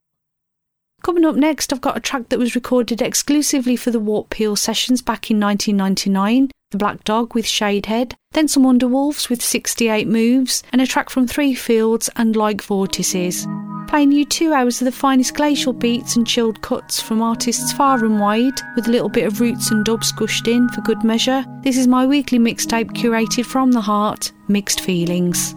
Coming 1.04 1.26
up 1.26 1.36
next, 1.36 1.74
I've 1.74 1.82
got 1.82 1.98
a 1.98 2.00
track 2.00 2.30
that 2.30 2.40
was 2.40 2.56
recorded 2.56 3.02
exclusively 3.02 3.76
for 3.76 3.92
the 3.92 4.00
Warp 4.00 4.30
Peel 4.30 4.56
sessions 4.56 5.02
back 5.02 5.30
in 5.30 5.40
1999, 5.40 6.50
The 6.74 6.80
Black 6.80 7.04
Dog 7.04 7.36
with 7.36 7.46
Shadehead, 7.46 8.16
then 8.32 8.48
some 8.48 8.64
Underwolves 8.64 9.30
with 9.30 9.44
68 9.44 10.08
Moves, 10.08 10.64
and 10.72 10.82
a 10.82 10.88
track 10.88 11.12
from 11.12 11.28
Three 11.28 11.54
Fields 11.54 12.10
and 12.16 12.36
Like 12.36 12.64
Vortices. 12.64 13.46
Playing 13.88 14.12
you 14.12 14.26
two 14.26 14.54
hours 14.54 14.82
of 14.82 14.86
the 14.86 14.92
finest 14.92 15.36
glacial 15.36 15.72
beats 15.72 16.16
and 16.16 16.26
chilled 16.26 16.64
cuts 16.64 17.00
from 17.00 17.22
artists 17.22 17.72
far 17.74 18.04
and 18.04 18.20
wide, 18.20 18.60
with 18.76 18.88
a 18.88 18.92
little 18.92 19.08
bit 19.08 19.28
of 19.28 19.40
roots 19.40 19.70
and 19.70 19.86
dub 19.86 20.02
squished 20.02 20.52
in 20.52 20.68
for 20.70 20.82
good 20.82 21.04
measure. 21.04 21.46
This 21.62 21.78
is 21.78 21.86
my 21.86 22.08
weekly 22.08 22.40
mixtape 22.40 22.90
curated 22.94 23.46
from 23.46 23.72
the 23.72 23.82
heart, 23.82 24.32
Mixed 24.48 24.82
Feelings. 24.82 25.54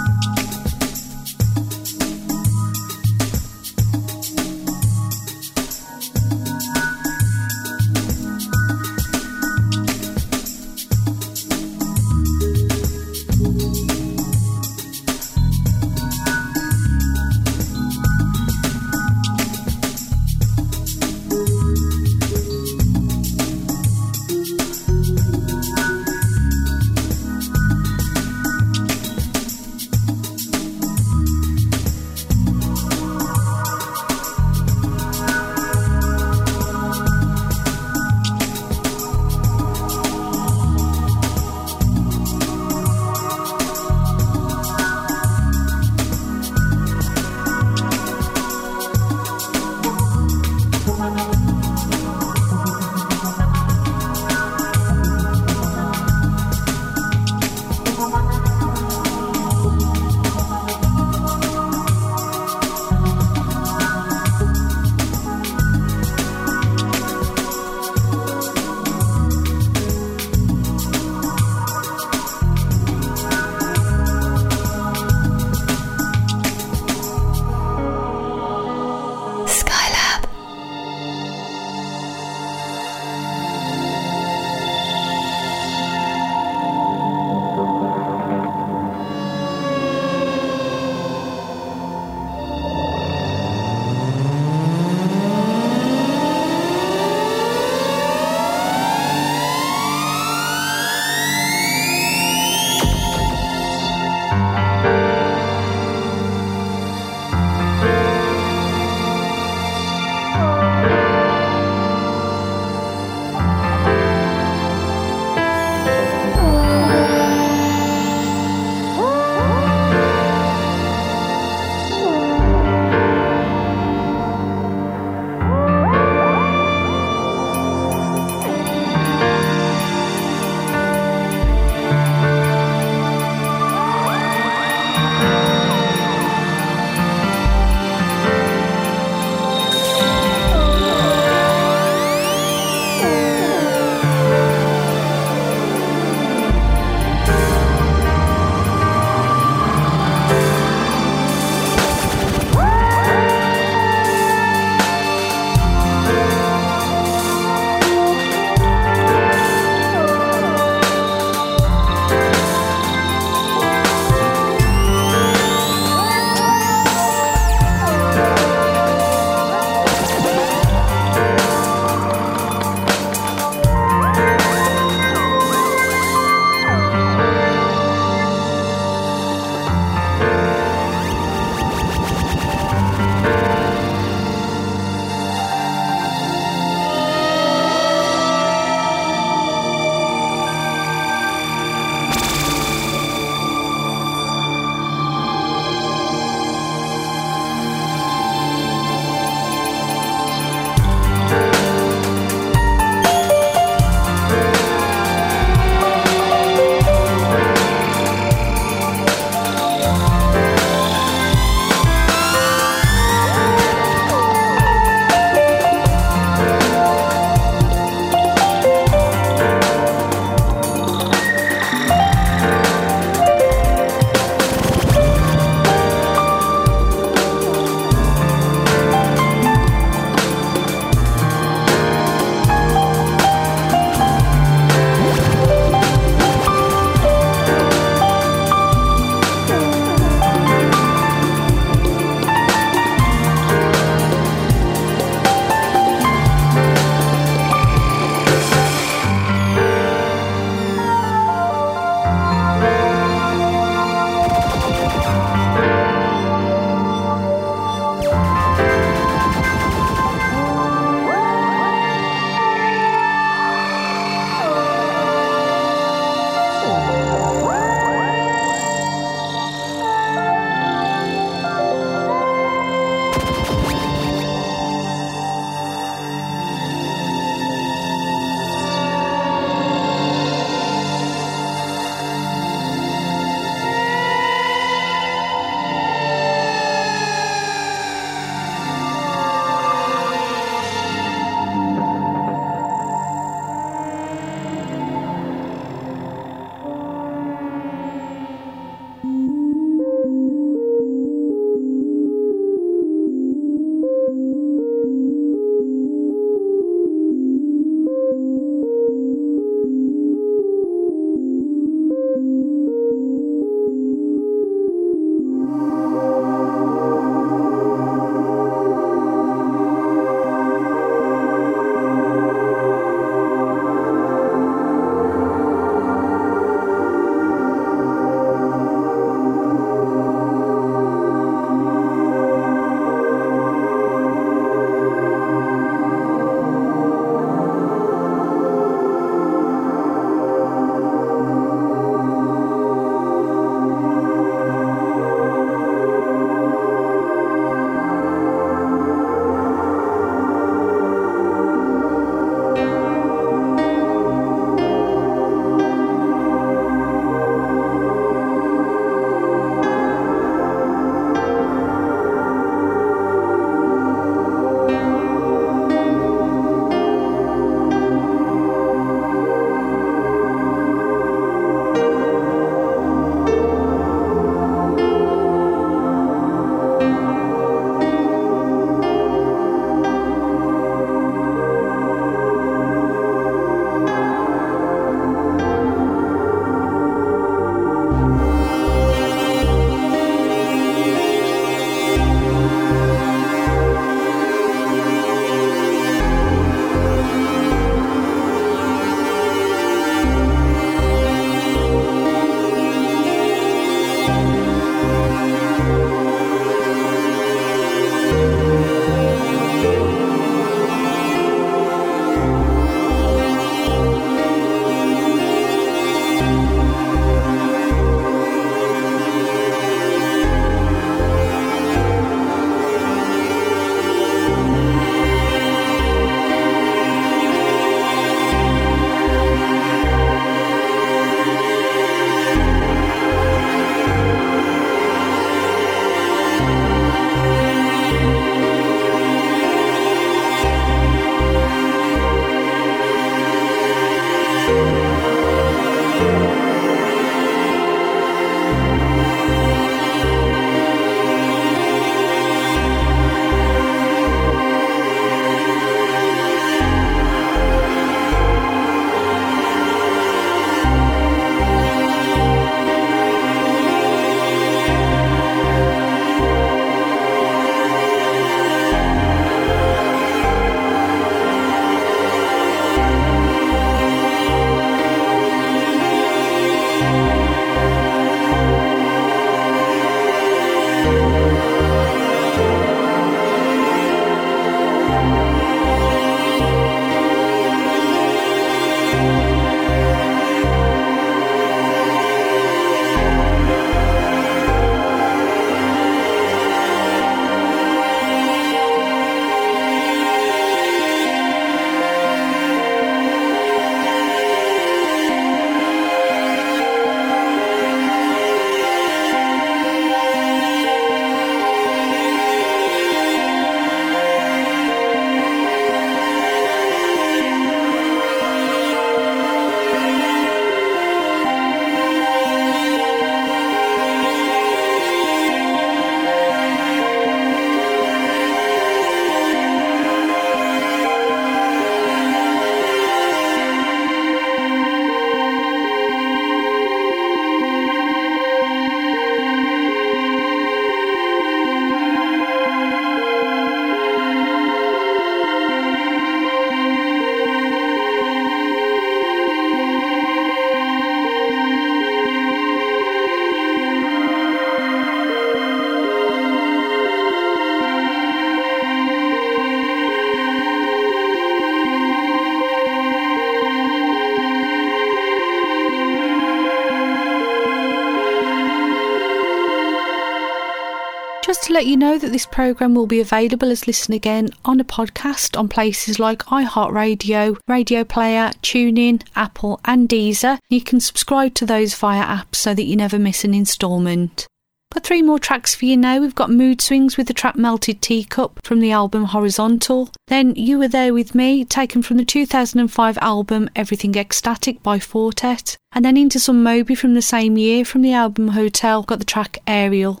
Let 571.54 571.66
you 571.66 571.76
know 571.76 571.98
that 571.98 572.10
this 572.10 572.26
programme 572.26 572.74
will 572.74 572.88
be 572.88 572.98
available 572.98 573.48
as 573.48 573.68
Listen 573.68 573.94
Again 573.94 574.30
on 574.44 574.58
a 574.58 574.64
podcast 574.64 575.38
on 575.38 575.48
places 575.48 576.00
like 576.00 576.24
iHeartRadio, 576.24 577.36
Radio 577.46 577.84
Player, 577.84 578.32
TuneIn, 578.42 579.04
Apple, 579.14 579.60
and 579.64 579.88
Deezer. 579.88 580.38
You 580.48 580.60
can 580.60 580.80
subscribe 580.80 581.34
to 581.36 581.46
those 581.46 581.76
via 581.76 582.02
apps 582.04 582.34
so 582.34 582.54
that 582.54 582.64
you 582.64 582.74
never 582.74 582.98
miss 582.98 583.22
an 583.22 583.34
instalment. 583.34 584.26
Got 584.72 584.82
three 584.82 585.00
more 585.00 585.20
tracks 585.20 585.54
for 585.54 585.66
you 585.66 585.76
now. 585.76 586.00
We've 586.00 586.12
got 586.12 586.28
Mood 586.28 586.60
Swings 586.60 586.96
with 586.96 587.06
the 587.06 587.14
track 587.14 587.36
Melted 587.36 587.80
Teacup 587.80 588.40
from 588.42 588.58
the 588.58 588.72
album 588.72 589.04
Horizontal. 589.04 589.90
Then 590.08 590.34
You 590.34 590.58
Were 590.58 590.66
There 590.66 590.92
With 590.92 591.14
Me, 591.14 591.44
taken 591.44 591.82
from 591.82 591.98
the 591.98 592.04
2005 592.04 592.98
album 593.00 593.48
Everything 593.54 593.94
Ecstatic 593.94 594.60
by 594.64 594.80
Four 594.80 595.12
Tet. 595.12 595.56
And 595.70 595.84
then 595.84 595.96
into 595.96 596.18
some 596.18 596.42
Moby 596.42 596.74
from 596.74 596.94
the 596.94 597.00
same 597.00 597.38
year 597.38 597.64
from 597.64 597.82
the 597.82 597.92
album 597.92 598.30
Hotel, 598.30 598.82
got 598.82 598.98
the 598.98 599.04
track 599.04 599.38
Aerial. 599.46 600.00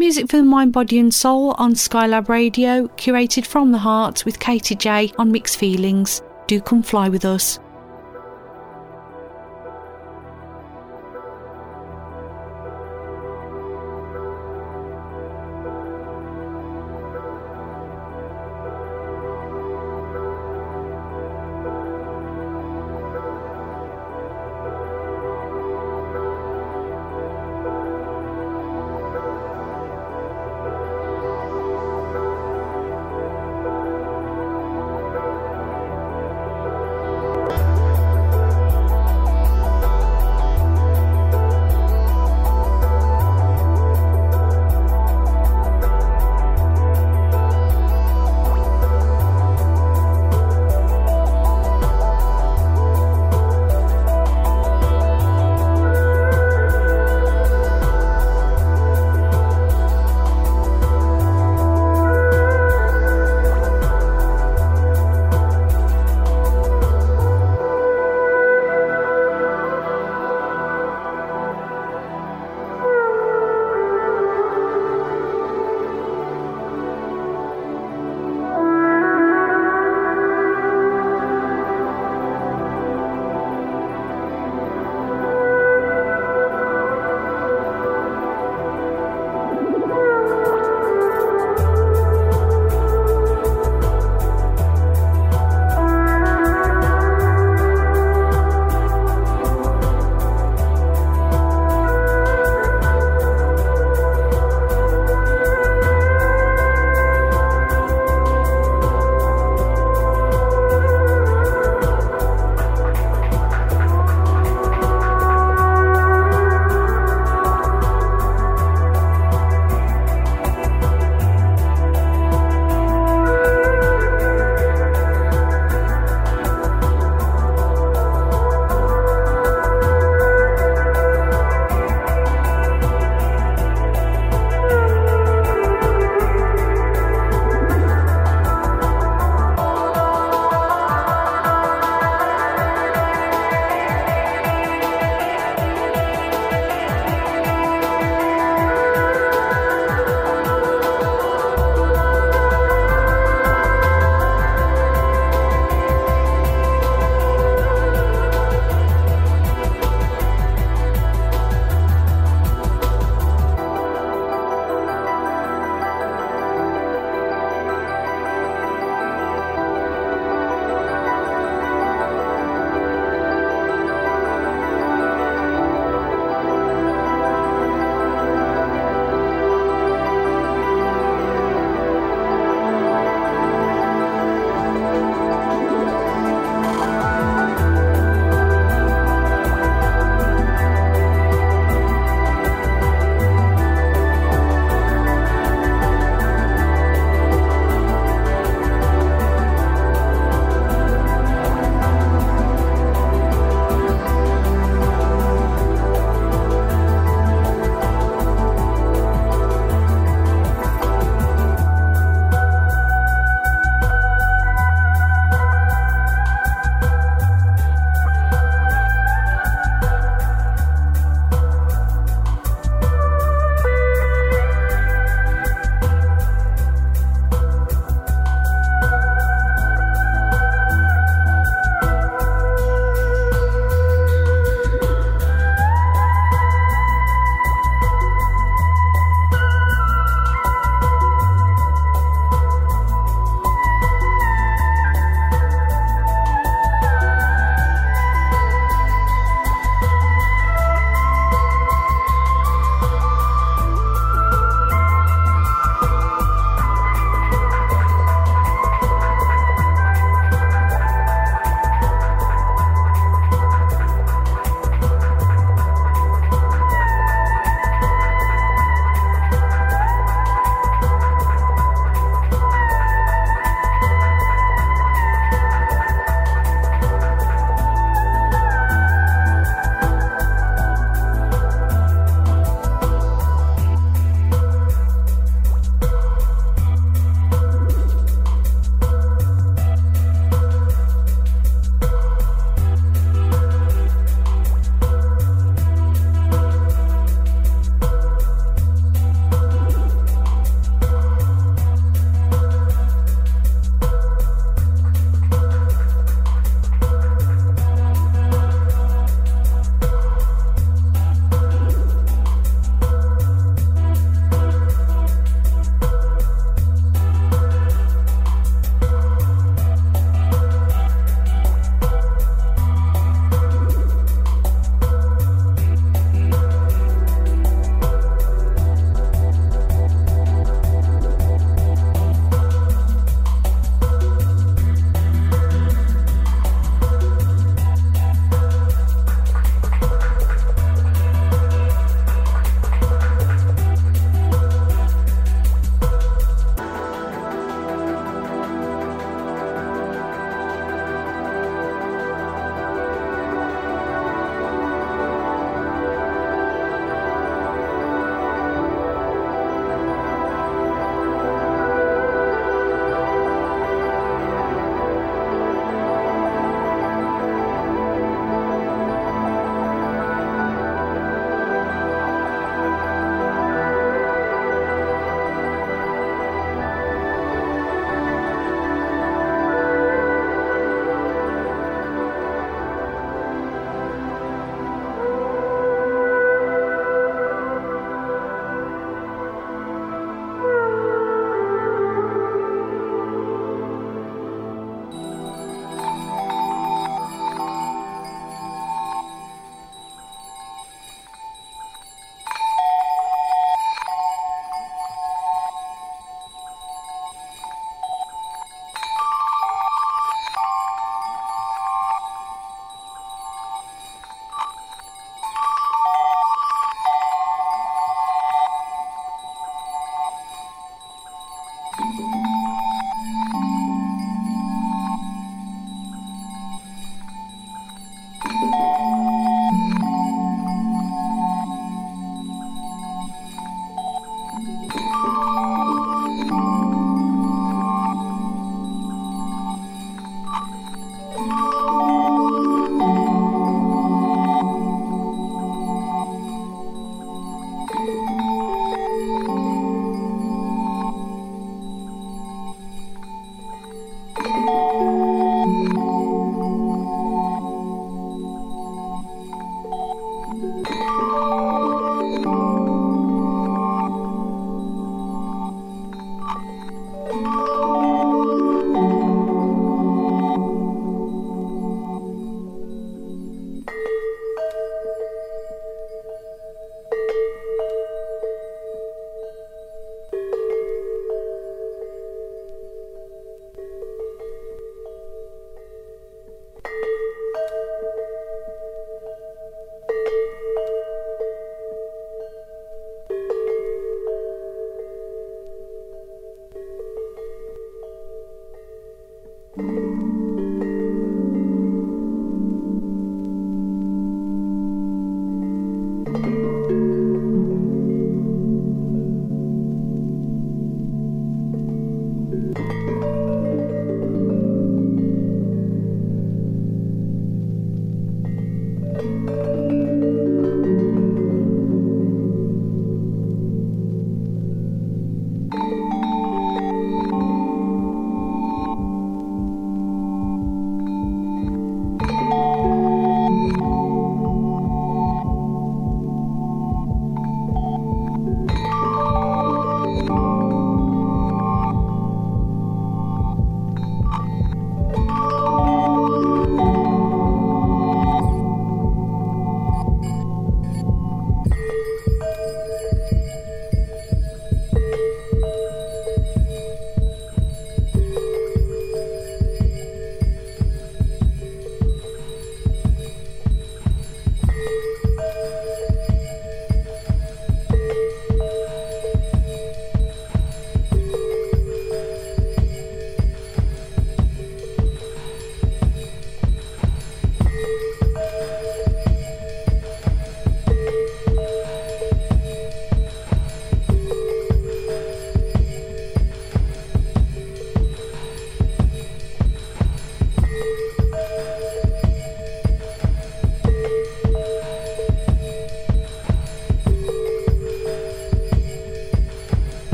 Music 0.00 0.28
for 0.30 0.36
the 0.36 0.44
mind, 0.44 0.72
body, 0.72 1.00
and 1.00 1.12
soul 1.12 1.56
on 1.58 1.74
Skylab 1.74 2.28
Radio, 2.28 2.86
curated 2.96 3.44
from 3.44 3.72
the 3.72 3.78
heart 3.78 4.24
with 4.24 4.38
Katy 4.38 4.76
Jay 4.76 5.12
on 5.18 5.32
Mixed 5.32 5.56
Feelings. 5.56 6.22
Do 6.46 6.60
come 6.60 6.84
fly 6.84 7.08
with 7.08 7.24
us. 7.24 7.58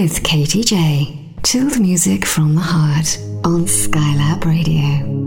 With 0.00 0.22
Katy 0.22 0.62
Jay 0.62 1.18
Chilled 1.42 1.80
music 1.80 2.24
from 2.24 2.54
the 2.54 2.60
heart 2.60 3.18
on 3.44 3.64
Skylab 3.64 4.44
Radio. 4.44 5.17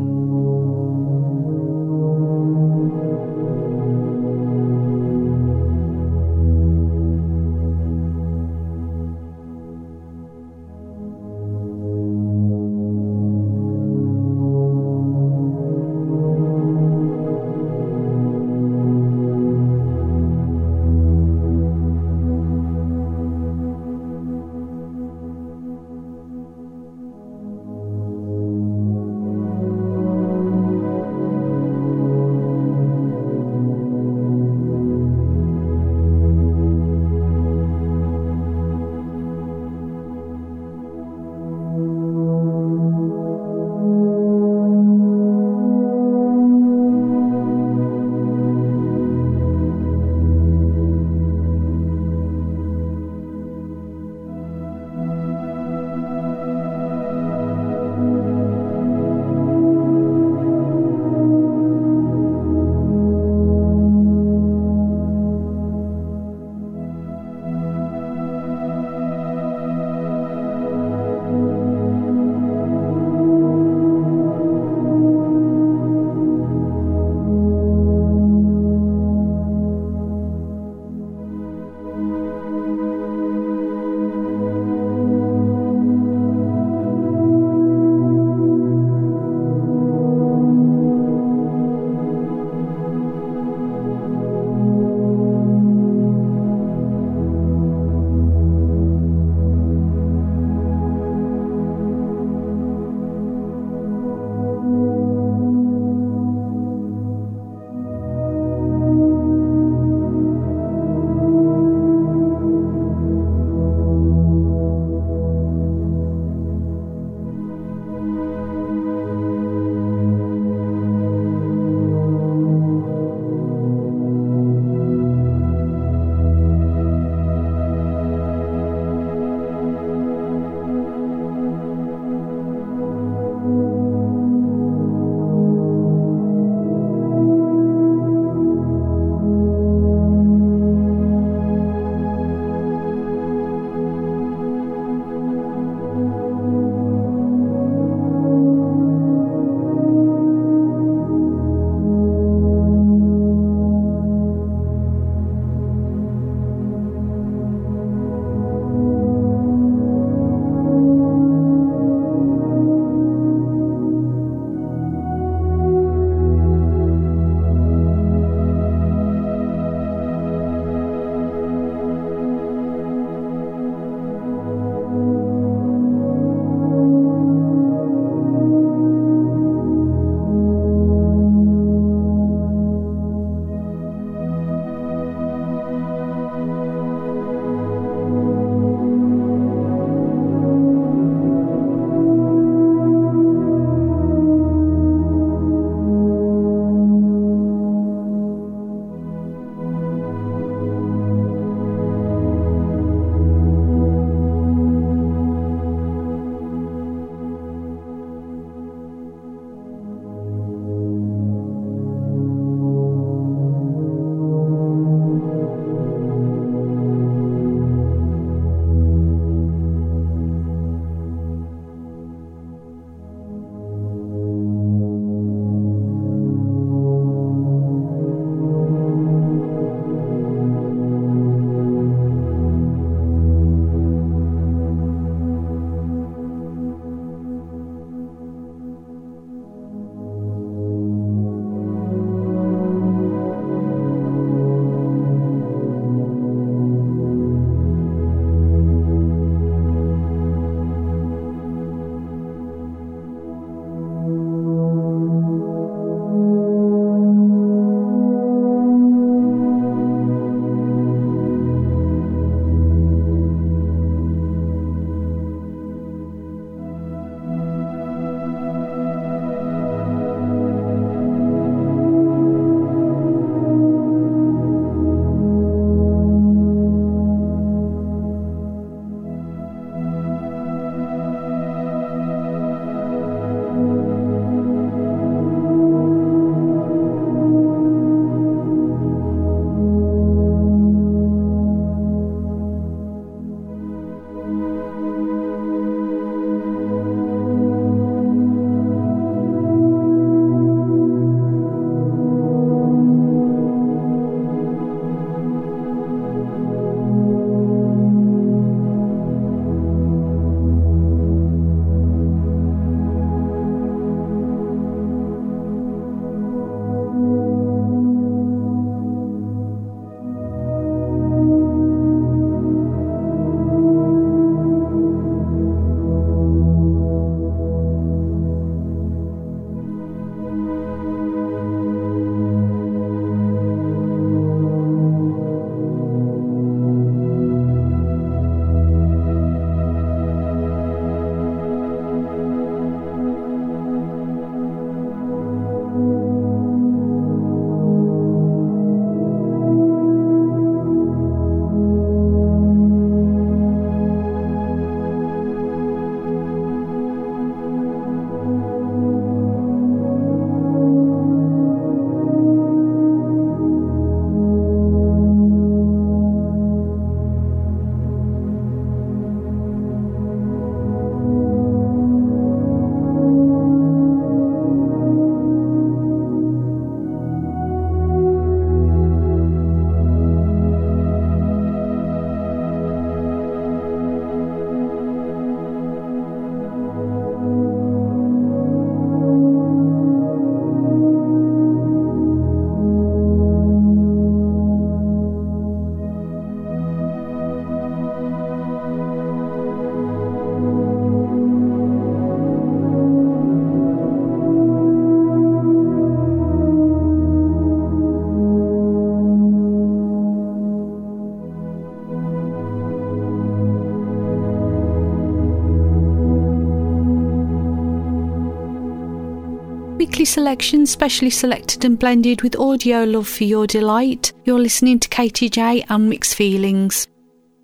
Weekly 419.92 420.06
selection, 420.06 420.66
specially 420.66 421.10
selected 421.10 421.66
and 421.66 421.78
blended 421.78 422.22
with 422.22 422.40
audio 422.40 422.86
love 422.86 423.10
for 423.10 423.26
your 423.26 423.46
delight. 423.46 424.14
You're 424.24 424.40
listening 424.40 424.80
to 424.80 424.88
Katy 424.88 425.28
Jay 425.30 425.66
and 425.68 425.90
Mixed 425.90 426.16
Feelings. 426.16 426.88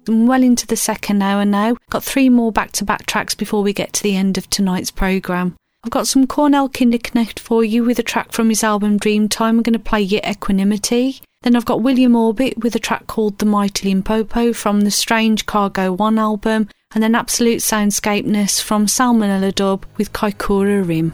I'm 0.07 0.27
well 0.27 0.41
into 0.41 0.65
the 0.65 0.77
second 0.77 1.21
hour 1.21 1.43
now. 1.43 1.75
Got 1.89 2.05
three 2.05 2.29
more 2.29 2.53
back 2.53 2.71
to 2.71 2.85
back 2.85 3.05
tracks 3.05 3.35
before 3.35 3.63
we 3.63 3.73
get 3.73 3.91
to 3.93 4.01
the 4.01 4.15
end 4.15 4.37
of 4.37 4.49
tonight's 4.49 4.91
programme. 4.91 5.57
I've 5.83 5.91
got 5.91 6.07
some 6.07 6.25
Cornell 6.25 6.69
Kinderknecht 6.69 7.37
for 7.37 7.65
you 7.65 7.83
with 7.83 7.99
a 7.99 8.03
track 8.03 8.31
from 8.31 8.47
his 8.47 8.63
album 8.63 8.97
Dreamtime. 8.97 9.49
I'm 9.49 9.61
going 9.61 9.73
to 9.73 9.79
play 9.79 10.01
you 10.01 10.21
Equanimity. 10.23 11.19
Then 11.41 11.53
I've 11.53 11.65
got 11.65 11.81
William 11.83 12.15
Orbit 12.15 12.59
with 12.59 12.75
a 12.75 12.79
track 12.79 13.07
called 13.07 13.39
The 13.39 13.45
Mighty 13.45 13.89
Limpopo 13.89 14.53
from 14.53 14.81
the 14.81 14.91
Strange 14.91 15.47
Cargo 15.47 15.91
1 15.91 16.17
album, 16.17 16.69
and 16.95 17.03
then 17.03 17.13
Absolute 17.13 17.59
Soundscapeness 17.59 18.63
from 18.63 18.85
Salmonella 18.85 19.53
Dub 19.53 19.85
with 19.97 20.13
Kaikoura 20.13 20.87
Rim. 20.87 21.13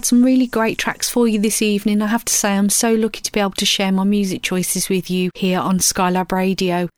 had 0.00 0.06
some 0.06 0.24
really 0.24 0.46
great 0.46 0.78
tracks 0.78 1.10
for 1.10 1.28
you 1.28 1.38
this 1.38 1.60
evening. 1.60 2.00
I 2.00 2.06
have 2.06 2.24
to 2.24 2.32
say, 2.32 2.56
I'm 2.56 2.70
so 2.70 2.94
lucky 2.94 3.20
to 3.20 3.30
be 3.30 3.38
able 3.38 3.50
to 3.50 3.66
share 3.66 3.92
my 3.92 4.04
music 4.04 4.40
choices 4.40 4.88
with 4.88 5.10
you 5.10 5.30
here 5.34 5.60
on 5.60 5.78
Skylab 5.78 6.32
Radio. 6.32 6.88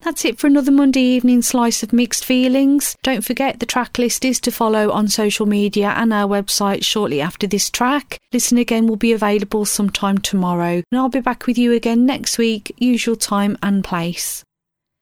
That's 0.00 0.24
it 0.24 0.40
for 0.40 0.48
another 0.48 0.72
Monday 0.72 1.02
evening 1.02 1.40
slice 1.42 1.84
of 1.84 1.92
mixed 1.92 2.24
feelings. 2.24 2.96
Don't 3.04 3.24
forget 3.24 3.60
the 3.60 3.66
track 3.66 3.96
list 3.96 4.24
is 4.24 4.40
to 4.40 4.50
follow 4.50 4.90
on 4.90 5.06
social 5.06 5.46
media 5.46 5.94
and 5.96 6.12
our 6.12 6.28
website 6.28 6.84
shortly 6.84 7.20
after 7.20 7.46
this 7.46 7.70
track. 7.70 8.18
Listen 8.32 8.58
again 8.58 8.88
will 8.88 8.96
be 8.96 9.12
available 9.12 9.64
sometime 9.64 10.18
tomorrow, 10.18 10.82
and 10.90 10.98
I'll 10.98 11.08
be 11.08 11.20
back 11.20 11.46
with 11.46 11.58
you 11.58 11.72
again 11.74 12.06
next 12.06 12.38
week, 12.38 12.74
usual 12.78 13.14
time 13.14 13.56
and 13.62 13.84
place. 13.84 14.42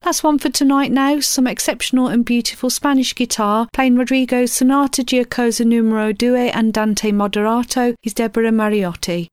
That's 0.07 0.23
one 0.23 0.39
for 0.39 0.51
tonight 0.51 0.93
now. 0.93 1.19
Some 1.19 1.49
exceptional 1.49 2.07
and 2.07 2.25
beautiful 2.25 2.71
Spanish 2.71 3.13
guitar, 3.13 3.67
playing 3.73 3.97
Rodrigo's 3.97 4.53
Sonata 4.53 5.03
Giocosa 5.03 5.67
Numero 5.67 6.13
Due 6.13 6.37
Andante 6.37 7.11
Moderato 7.11 7.97
is 8.05 8.15
Deborah 8.15 8.53
Mariotti. 8.53 9.27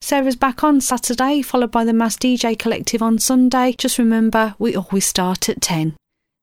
Sarah's 0.00 0.36
back 0.36 0.62
on 0.62 0.80
Saturday, 0.80 1.42
followed 1.42 1.72
by 1.72 1.84
the 1.84 1.92
Mass 1.92 2.16
DJ 2.16 2.56
Collective 2.56 3.02
on 3.02 3.18
Sunday. 3.18 3.74
Just 3.76 3.98
remember, 3.98 4.54
we 4.60 4.76
always 4.76 5.04
start 5.04 5.48
at 5.48 5.60
10. 5.60 5.96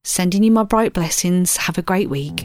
Sending 0.04 0.42
you 0.42 0.50
my 0.50 0.64
bright 0.64 0.92
blessings. 0.92 1.56
Have 1.56 1.78
a 1.78 1.82
great 1.82 2.10
week. 2.10 2.44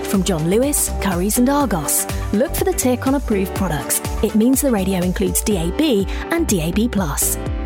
From 0.11 0.25
John 0.25 0.49
Lewis, 0.49 0.89
Currys, 0.99 1.37
and 1.37 1.47
Argos. 1.47 2.05
Look 2.33 2.53
for 2.53 2.65
the 2.65 2.73
tick 2.73 3.07
on 3.07 3.15
approved 3.15 3.55
products. 3.55 4.01
It 4.21 4.35
means 4.35 4.59
the 4.59 4.69
radio 4.69 4.99
includes 4.99 5.41
DAB 5.41 5.79
and 6.33 6.45
DAB. 6.49 6.93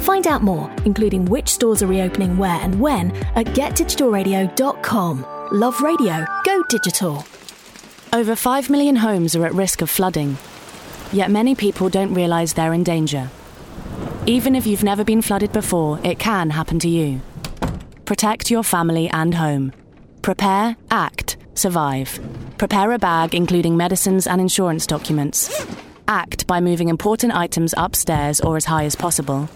Find 0.04 0.28
out 0.28 0.44
more, 0.44 0.72
including 0.86 1.26
which 1.26 1.50
stores 1.50 1.82
are 1.82 1.88
reopening 1.88 2.38
where 2.38 2.60
and 2.62 2.80
when, 2.80 3.16
at 3.34 3.48
getdigitalradio.com. 3.48 5.26
Love 5.54 5.82
radio, 5.82 6.24
go 6.46 6.64
digital. 6.70 7.26
Over 8.14 8.36
5 8.36 8.70
million 8.70 8.98
homes 8.98 9.36
are 9.36 9.48
at 9.48 9.54
risk 9.56 9.82
of 9.82 9.90
flooding. 9.90 10.38
Yet 11.12 11.32
many 11.32 11.56
people 11.56 11.90
don't 11.90 12.14
realise 12.14 12.54
they're 12.54 12.74
in 12.74 12.84
danger. 12.84 13.32
Even 14.28 14.54
if 14.56 14.68
you've 14.68 14.84
never 14.84 15.04
been 15.04 15.24
flooded 15.24 15.52
before, 15.52 16.00
it 16.04 16.20
can 16.20 16.52
happen 16.52 16.78
to 16.78 16.90
you. 16.90 17.22
Protect 18.06 18.52
your 18.52 18.62
family 18.62 19.10
and 19.10 19.34
home. 19.34 19.74
Prepare, 20.22 20.78
act, 20.92 21.38
survive. 21.56 22.20
Prepare 22.58 22.94
a 22.94 23.00
bag 23.00 23.36
including 23.36 23.76
medicines 23.78 24.28
and 24.28 24.40
insurance 24.40 24.86
documents. 24.86 25.66
Act 26.08 26.46
by 26.48 26.60
moving 26.60 26.90
important 26.90 27.34
items 27.34 27.74
upstairs 27.78 28.40
or 28.42 28.58
as 28.58 28.66
high 28.66 28.86
as 28.86 28.96
possible. 28.96 29.50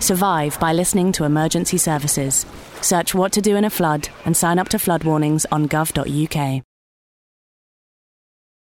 Survive 0.00 0.58
by 0.58 0.72
listening 0.72 1.12
to 1.12 1.24
emergency 1.24 1.78
services. 1.78 2.46
Search 2.80 3.14
what 3.14 3.32
to 3.32 3.40
do 3.40 3.56
in 3.56 3.64
a 3.64 3.70
flood 3.70 4.08
and 4.24 4.36
sign 4.36 4.58
up 4.58 4.68
to 4.70 4.78
flood 4.78 5.04
warnings 5.04 5.46
on 5.52 5.68
gov.uk. 5.68 6.65